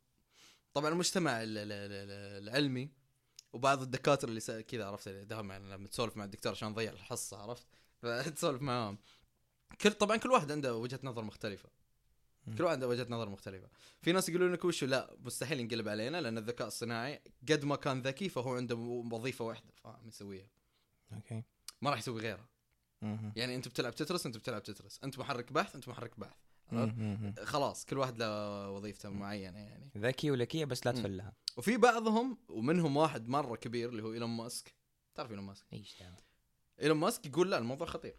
[0.74, 2.88] طبعا المجتمع ال- ال- ال- العلمي
[3.52, 7.66] وبعض الدكاترة اللي كذا عرفت دائما لما تسولف مع الدكتور عشان نضيع الحصة عرفت؟
[8.02, 8.98] فتسولف معاهم.
[9.80, 11.68] كل طبعا كل واحد عنده وجهة نظر مختلفة.
[12.58, 13.68] كل واحد عنده وجهة نظر مختلفة.
[14.02, 17.20] في ناس يقولون لك وشو؟ لا مستحيل ينقلب علينا لأن الذكاء الصناعي
[17.50, 18.74] قد ما كان ذكي فهو عنده
[19.12, 20.46] وظيفة واحدة فاهم؟ يسويها.
[21.12, 21.42] أوكي.
[21.82, 22.48] ما راح يسوي غيرها
[23.02, 23.32] مهم.
[23.36, 25.00] يعني أنت بتلعب تترس أنت بتلعب تترس.
[25.04, 26.36] أنت محرك بحث أنت محرك بحث.
[27.44, 29.90] خلاص كل واحد له وظيفته معينة يعني.
[29.96, 30.92] ذكي وذكيه بس لا.
[30.92, 31.32] تفلها.
[31.56, 34.74] وفي بعضهم ومنهم واحد مرة كبير اللي هو إيلون ماسك.
[35.14, 36.16] تعرف إيلون ماسك؟ إيش دعوة؟
[36.82, 38.16] إيلون ماسك يقول لا الموضوع خطير.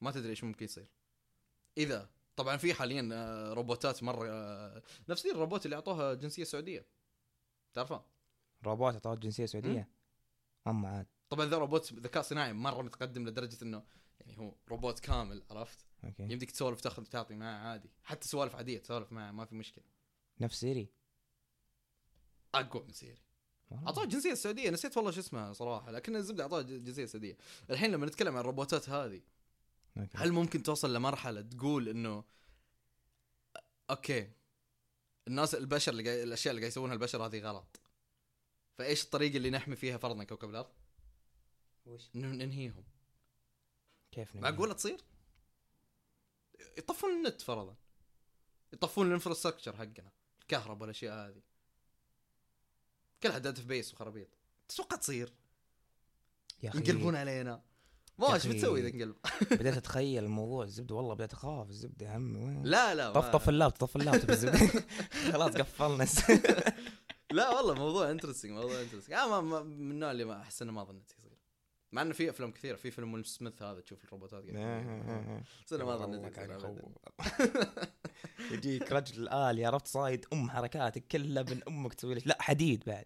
[0.00, 0.90] ما تدري إيش ممكن يصير.
[1.78, 6.86] إذا طبعا في حاليا آه، روبوتات مرة آه، نفس الروبوت اللي أعطوها جنسية سعودية.
[7.72, 8.04] تعرفه
[8.64, 9.88] روبوت اعطوه جنسية سعودية؟
[10.66, 13.82] اما عاد طبعا ذا روبوت ذكاء صناعي مرة متقدم لدرجة إنه
[14.20, 16.22] يعني هو روبوت كامل عرفت؟ أوكي.
[16.22, 17.90] يمديك تسولف تاخذ تعطي معه عادي.
[18.04, 19.84] حتى سوالف عادية تسولف معه ما في مشكلة.
[20.40, 20.88] نفس سيري؟
[22.54, 23.22] أقوى من سيري.
[23.72, 27.36] اعطوه الجنسية السعودية نسيت والله شو اسمها صراحة لكن الزبدة اعطوه الجنسيه السعوديه
[27.70, 29.20] الحين لما نتكلم عن الروبوتات هذه
[29.96, 30.18] أوكي.
[30.18, 32.24] هل ممكن توصل لمرحلة تقول إنه
[33.90, 34.30] أوكي
[35.28, 37.80] الناس البشر اللي قاعد الأشياء اللي قاعد يسوونها البشر هذه غلط؟
[38.78, 40.81] فإيش الطريقة اللي نحمي فيها فرضا كوكب الأرض؟
[41.86, 42.84] وش؟ ننهيهم.
[44.12, 45.00] كيف نبني؟ معقولة تصير؟
[46.78, 47.76] يطفون النت فرضا.
[48.72, 50.12] يطفون ال infrastructure حقنا.
[50.42, 51.42] الكهرباء والأشياء هذه.
[53.22, 54.28] كلها database وخرابيط.
[54.68, 55.32] تتوقع تصير؟
[56.62, 56.78] يا أخي.
[56.78, 57.62] ينقلبون علينا.
[58.18, 58.46] ما إيش.
[58.46, 59.16] بتسوي إذا انقلب؟
[59.60, 63.48] بديت أتخيل الموضوع الزبدة والله بديت أخاف الزبدة يا عمي وين لا لا طف طف
[63.48, 64.58] ال lap طف ال lap الزبدة.
[65.32, 66.06] خلاص قفلنا.
[67.32, 70.72] لا والله موضوع interesting موضوع interesting آه ما ما من النوع اللي ما أحس إنه
[70.72, 71.31] ما ظنيت يصير.
[71.92, 75.94] مع إنه في أفلام كثيرة في فيلم ويل سميث هذا تشوف الروبوتات بس أنا ما
[75.94, 76.82] والله ظنيت كان يصير أبداً.
[77.20, 77.88] يخوف.
[78.52, 82.26] يجيك رجل آلي عرفت؟ صايد أم حركاتك كلها ابن أمك تسوي لك.
[82.26, 83.04] لا حديد بعد.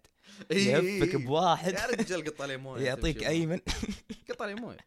[0.51, 1.73] يهفك بواحد.
[1.73, 3.23] يا رجال قط عليه موية يعطيك.
[3.23, 3.59] أيمن.
[4.29, 4.77] قط عليه موية.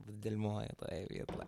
[0.00, 1.46] ضد الموية طيب يطلع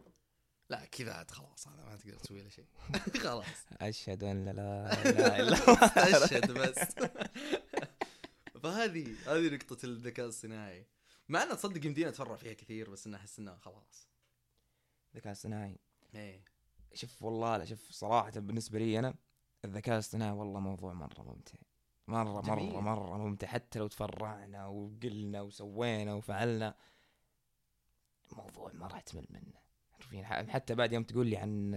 [0.70, 2.64] لا كذا عاد خلاص هذا ما تقدر تسوي له شيء.
[3.24, 3.44] خلاص.
[3.80, 6.24] أشهد أن لا إله إلا الله.
[6.24, 6.78] أشهد بس.
[8.59, 10.86] فهذه هذه نقطة الذكاء الصناعي.
[11.28, 14.09] مع انه تصدق يمدينا نتفرع فيها كثير بس انه أحس انه خلاص.
[15.14, 15.78] الذكاء الصناعي
[16.14, 16.44] إيه.
[16.94, 19.14] شوف والله لا شوف صراحة بالنسبة لي أنا
[19.64, 21.59] الذكاء الاصطناعي والله موضوع مرة ممتع.
[22.09, 22.72] مرة جميل.
[22.72, 23.46] مرة مرة ممتع.
[23.46, 26.74] حتى لو تفرعنا وقلنا وسوينا وفعلنا
[28.32, 29.59] موضوع ما راح تمل منه
[29.92, 31.70] عارفين حتى بعد يوم تقول لي عن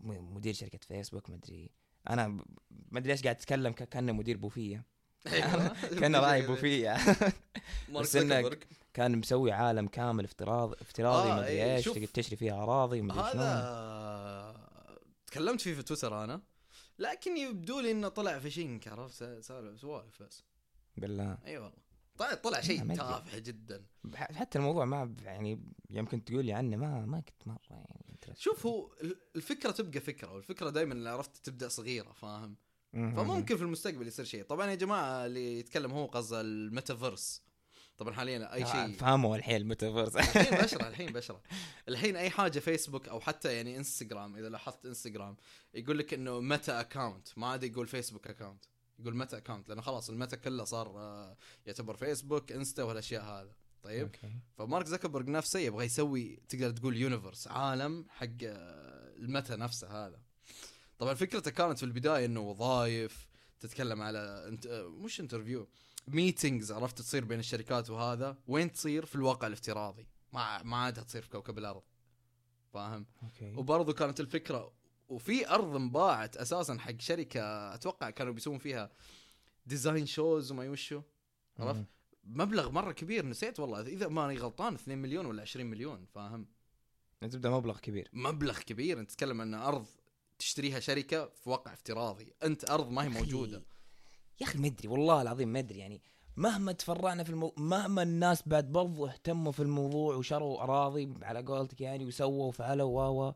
[0.00, 1.70] مدير شركة فيسبوك مدري
[2.10, 4.84] أنا ب- ما أدري ليش قاعد أتكلم ك- كأنه مدير بوفية.
[6.20, 6.90] راعي بوفية
[7.88, 8.62] مارك بس زكربرج.
[8.94, 11.94] كان مسوي عالم كامل افتراض افتراضي آه، ما إيه، ادري إيش شوف.
[11.94, 14.68] تقدر تشتري فيه أراضي شلون هذا
[15.26, 16.40] تكلمت فيه في تويتر أنا
[16.98, 20.44] لكن يبدو لي إنه طلع فيشينج عرفت سالف سوالف بس
[20.96, 21.86] بالله إي والله
[22.18, 22.94] طلع طلع ما شيء.
[22.96, 25.60] تافه جدا حتى الموضوع ما يعني
[25.90, 28.36] يمكن تقول لي عنه ما ما كنت مرة يعني.
[28.36, 32.56] شوف هو ال- الفكرة تبقى فكرة والفكرة دائما اللي عرفت تبدأ صغيرة فاهم.
[32.96, 34.44] فممكن في المستقبل يصير شيء.
[34.44, 37.42] طبعا يا جماعة اللي يتكلم هو قصد الميتافيرس.
[37.98, 38.96] طبعا حاليا أي آه، شيء.
[38.96, 40.16] فهموا الحين الميتافيرس.
[40.16, 41.40] الحين بشرح الحين بشرح
[41.88, 45.36] الحين أي حاجة فيسبوك أو حتى يعني إنستغرام إذا لاحظت إنستغرام
[45.74, 47.28] يقول لك إنه Meta account.
[47.36, 48.64] ما عاد يقول فيسبوك account
[48.98, 51.36] يقول Meta account لأنه خلاص ال Meta كله صار آه،
[51.66, 53.54] يعتبر فيسبوك إنستا والأشياء هذا.
[53.82, 54.32] طيب؟ أوكي.
[54.58, 60.25] فمارك زكربرج نفسه يبغى يسوي تقدر تقول universe عالم حق آه، ال Meta نفسه هذا.
[60.98, 63.28] طبعا فكرته كانت في البداية إنه وظائف
[63.60, 65.68] تتكلم على انت مش interview
[66.08, 71.22] meetings عرفت تصير بين الشركات وهذا وين تصير في الواقع الافتراضي؟ ما ما عادها تصير
[71.22, 71.82] في كوكب الأرض.
[72.72, 73.54] فاهم؟ أوكي.
[73.56, 74.72] وبرضو كانت الفكرة
[75.08, 78.90] وفي أرض انباعت أساسا حق شركة أتوقع كانوا بيسوون فيها
[79.66, 81.02] design shoes وما يوشو
[81.58, 81.84] عرفت.
[82.24, 83.80] مبلغ مرة كبير نسيت والله.
[83.80, 86.46] إذا ماني غلطان 2 مليون ولا 20 مليون فاهم؟
[87.20, 88.10] تبدأ مبلغ كبير.
[88.12, 89.00] مبلغ كبير.
[89.00, 89.86] انت تتكلم عن أرض
[90.38, 92.32] تشتريها شركة في واقع افتراضي.
[92.42, 93.62] أنت أرض ما هي موجودة.
[94.40, 96.00] يا أخي ما أدري والله العظيم ما أدري يعني.
[96.36, 101.80] مهما تفرعنا في الموضوع مهما الناس بعد برضو اهتموا في الموضوع وشروا أراضي على قولتك
[101.80, 103.34] يعني وسووا وفعلوا و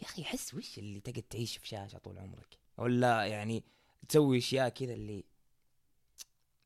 [0.00, 3.64] يا أخي حس وش اللي تقعد تعيش في شاشة طول عمرك؟ ولا يعني
[4.08, 5.24] تسوي أشياء كذا اللي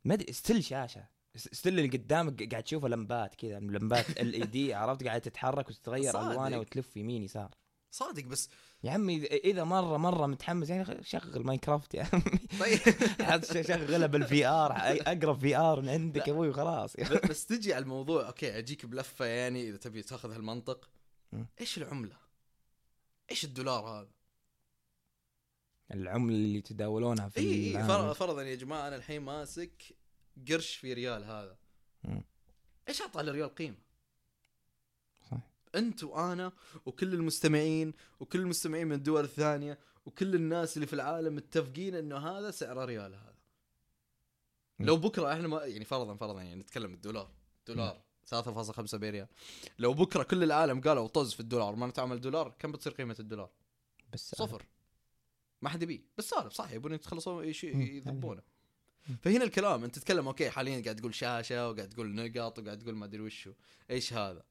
[0.04, 1.04] ما أدري still شاشة.
[1.36, 6.20] still اللي قدامك قاعد تشوفه لمبات كذا لمبات LED عرفت؟ قاعد تتحرك وتتغير.
[6.20, 7.50] الوانها وتلف يمين يسار.
[7.90, 8.48] صادق بس
[8.85, 12.22] يا عمي اذا مره مرة متحمس يعني شغل ماينكرافت يا عمي
[12.61, 16.28] طيب شغلها بالفي ار أقرب في ار من عندك.
[16.28, 16.97] يا أبوي وخلاص
[17.30, 20.91] بس تجي على الموضوع أوكي أجيك بلفة يعني إذا تبي تأخذ هالمنطق.
[21.61, 22.16] إيش العملة؟
[23.30, 24.11] إيش الدولار هذا؟
[25.91, 29.83] العملة اللي يتداولونها في إي إي فرضا يا جماعة أنا الحين ماسك
[30.49, 31.57] قرش في ريال هذا.
[32.89, 33.91] إيش أعطى للريال قيمة؟
[35.74, 36.52] انت وأنا
[36.86, 42.50] وكل المستمعين وكل المستمعين من الدول الثانية وكل الناس اللي في العالم متفقين انه هذا
[42.50, 43.34] سعر ريال هذا.
[44.78, 44.86] مم.
[44.86, 47.30] لو بكرة إحنا ما يعني فرضا فرضا يعني نتكلم الدولار.
[47.66, 48.02] دولار.
[48.26, 49.26] 3.5 بريال.
[49.78, 53.50] لو بكرة كل العالم قالوا طز في الدولار ما نتعامل دولار كم بتصير قيمة الدولار؟
[54.12, 54.66] بس صفر.
[55.62, 56.00] ما حد يبيه.
[56.18, 57.44] بس سالف صح يبون يتخلصون.
[57.44, 58.42] يذبونه.
[59.08, 59.16] مم.
[59.22, 63.04] فهنا الكلام انت تتكلم أوكي حاليا قاعد تقول شاشة وقاعد تقول نقط وقاعد تقول ما
[63.04, 63.52] أدري وشو.
[63.90, 64.42] إيش هذا؟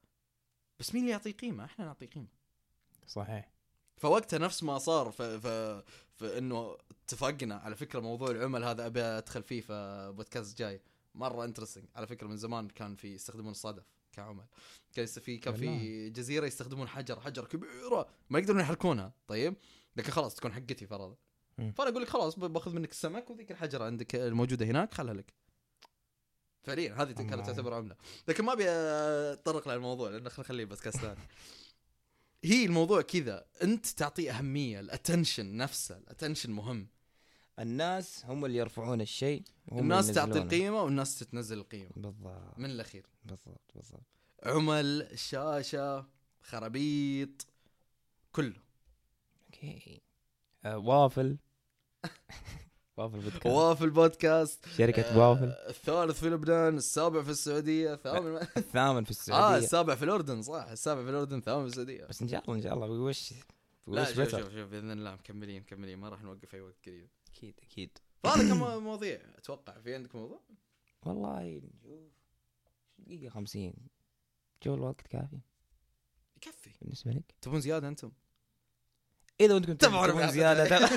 [0.82, 2.26] بس مين اللي يعطيه قيمة؟ إحنا نعطيه قيمة.
[3.06, 3.52] صحيح.
[3.96, 5.22] فوقتها نفس ما صار ف...
[5.22, 5.46] ف...
[6.14, 10.80] فانه اتفقنا على فكرة موضوع العمل هذا أبي أدخل فيه في بودكاست جاي.
[11.14, 14.44] مرة انترستنج على فكرة من زمان كان في يستخدمون الصدف كعمل.
[14.92, 16.10] كان في كان في.
[16.10, 18.08] جزيرة يستخدمون حجر حجر كبيرة.
[18.30, 19.12] ما يقدرون يحركونها.
[19.26, 19.54] طيب؟
[19.96, 21.16] لكن خلاص تكون حقتي فرضا.
[21.56, 25.32] فأنا أقول لك خلاص بأخذ منك السمك وذيك الحجرة عندك الموجودة هناك خلها لك.
[26.62, 27.46] فعليا هذه كانت.
[27.46, 27.96] تعتبر عملة.
[28.28, 31.20] لكن ما أبي اتطرق للموضوع لأنه خل خليه بودكاست ثاني
[32.44, 36.88] هي الموضوع كذا أنت تعطيه أهمية ال attention نفسه ال attention مهم.
[37.58, 39.42] الناس هم اللي يرفعون الشيء
[39.72, 40.38] الناس تعطي.
[40.38, 41.90] القيمة والناس تتنزل القيمة.
[41.96, 42.58] بالضبط.
[42.58, 43.06] من الأخير.
[43.24, 44.06] بالضبط بالضبط.
[44.42, 46.06] عمل شاشة
[46.42, 47.46] خرابيط
[48.32, 48.56] كله.
[49.46, 50.02] أوكي.
[50.64, 51.36] آه وافل.
[52.96, 53.46] وافل بودكاست.
[53.46, 54.66] وافل بودكاست.
[54.76, 59.94] شركة آه، وافل الثالث في لبنان السابع في السعودية الثامن الثامن في آه السعودية السابع
[59.94, 60.66] في الأردن صح.
[60.70, 62.06] السابع في الأردن الثامن في السعودية.
[62.06, 62.86] بس إن شاء الله إن شاء الله.
[62.88, 63.34] وش
[63.86, 65.98] لا شوف شوف شوف بإذن الله مكملين مكملين.
[65.98, 67.08] ما راح نوقف أي وقت قريب.
[67.30, 67.98] أكيد أكيد.
[68.22, 70.40] فهذا كم مواضيع؟ أتوقع في عندك موضوع؟
[71.02, 72.00] والله نشوف
[72.98, 73.72] دقيقة 50
[74.62, 75.38] جو الوقت كافي.
[76.36, 76.70] يكفي.
[76.80, 77.58] بالنسبة لك؟ تبون؟
[79.40, 80.32] إذا أنتم تبعوا تبغون المحفل.
[80.32, 80.88] زيادة ترى.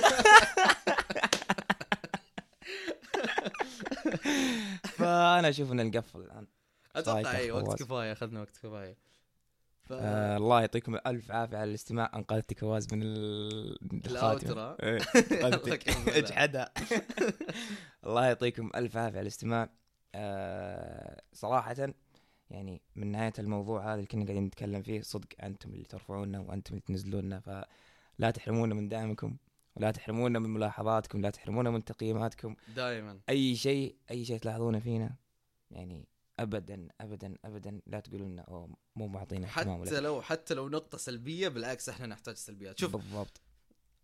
[4.98, 6.48] فانا أشوف ان نقفل الآن.
[6.96, 7.76] أتوقع اي وقت فواز.
[7.76, 8.98] كفاية أخذنا وقت كفاية.
[9.84, 9.92] ف...
[9.94, 12.12] آه الله يعطيكم الف عافية على الاستماع.
[12.16, 14.52] أنقذتك فواز من ال- الخاتمة.
[14.52, 14.78] الأوترا.
[14.84, 15.00] إيه،.
[16.18, 16.72] اجحدها
[18.06, 19.70] الله يعطيكم ألف عافية على الاستماع.
[20.16, 21.76] آه صراحة
[22.50, 26.74] يعني من نهاية الموضوع هذا اللي كنا قاعدين نتكلم فيه صدق أنتم اللي ترفعونا وأنتم
[26.74, 29.38] اللي تنزلونا فلا تحرمونا من دعمكم.
[29.76, 32.56] ولا تحرمونا من ملاحظاتكم لا تحرمونا من تقييماتكم.
[32.76, 35.16] دائما أي شيء أي شيء تلاحظونه فينا
[35.72, 36.08] يعني
[36.40, 41.48] ابدا ابدا ابدا لا تقولوا لنا اوه مو معطينا حتى لو حتى لو نقطة سلبية
[41.48, 42.80] بالعكس إحنا نحتاج سلبيات.
[42.80, 43.42] شوف بالضبط.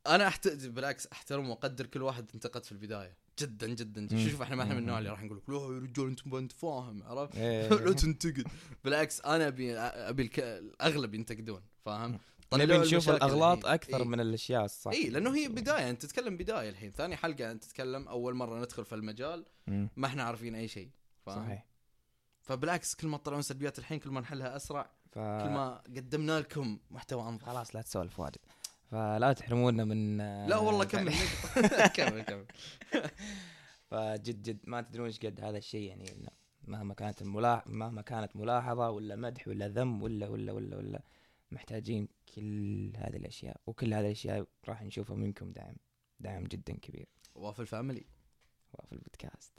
[0.07, 0.47] أنا أحت...
[0.47, 3.17] بالعكس أحترم وأقدر كل واحد انتقد في البداية.
[3.39, 4.29] جدا جدا, جداً.
[4.29, 4.99] شوف إحنا ما إحنا من النوع.
[4.99, 7.69] اللي راح نقول لك لا يا رجال أنت ما أنت فاهم عرفت؟ إيه.
[7.85, 8.47] لا تنتقد.
[8.83, 10.31] بالعكس أنا أبي أبي.
[10.37, 12.19] الاغلب ينتقدون فاهم؟
[12.53, 13.73] نبي نشوف الأغلاط الحين.
[13.73, 14.07] أكثر إيه.
[14.07, 14.91] من الأشياء الصح.
[14.91, 16.91] اي لأنه هي بداية أنت تتكلم بداية الحين.
[16.91, 19.89] ثاني حلقة انت تتكلم أول مرة ندخل في المجال مم.
[19.95, 20.89] ما إحنا عارفين أي شيء
[21.25, 21.65] صحيح.
[22.41, 25.15] فبالعكس كل ما تطلعون سلبيات الحين كل ما نحلها أسرع ف...
[25.15, 27.45] كل ما قدمنا لكم محتوى أنظف.
[27.45, 28.37] خلاص لا تسولف واجد.
[28.91, 31.13] فلا تحرمونا من لا والله كمل.
[31.95, 32.45] كمل كمل.
[33.91, 36.05] فجد جد ما تدرون إيش قد هذا الشيء يعني
[36.67, 41.01] مهما كانت الملاح مهما كانت ملاحظة ولا مدح ولا ذم ولا ولا ولا ولا
[41.51, 45.75] محتاجين كل هذه الأشياء وكل هذه الأشياء راح نشوفها منكم دعم
[46.19, 47.07] دعم جدا كبير.
[47.35, 48.05] وافل family.
[48.89, 49.53] في البودكاست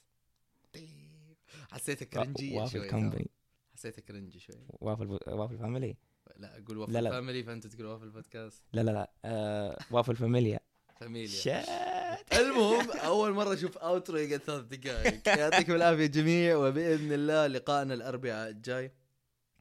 [1.71, 3.31] حسيتك cringy وافل company
[3.75, 4.57] حسيتك cringy شوي.
[4.69, 5.97] وافل وافل family.
[6.37, 7.11] لا أقول وافل لا، لا.
[7.11, 8.65] family فأنت تقول وافل بودكاست.
[8.73, 9.13] لا لا لا.
[9.25, 10.61] آه وافل فاميليا.
[11.01, 11.41] فاميليا.
[11.41, 15.29] شات المهم أول مرة أشوف outro يقعد ثلاث دقائق.
[15.29, 18.93] يعطيكم العافية جميع وبإذن الله لقائنا الأربعاء الجاي.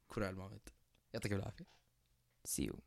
[0.08, 0.70] كونوا على الموعد.
[1.14, 1.66] يعطيكم العافية.
[2.46, 2.82] See you.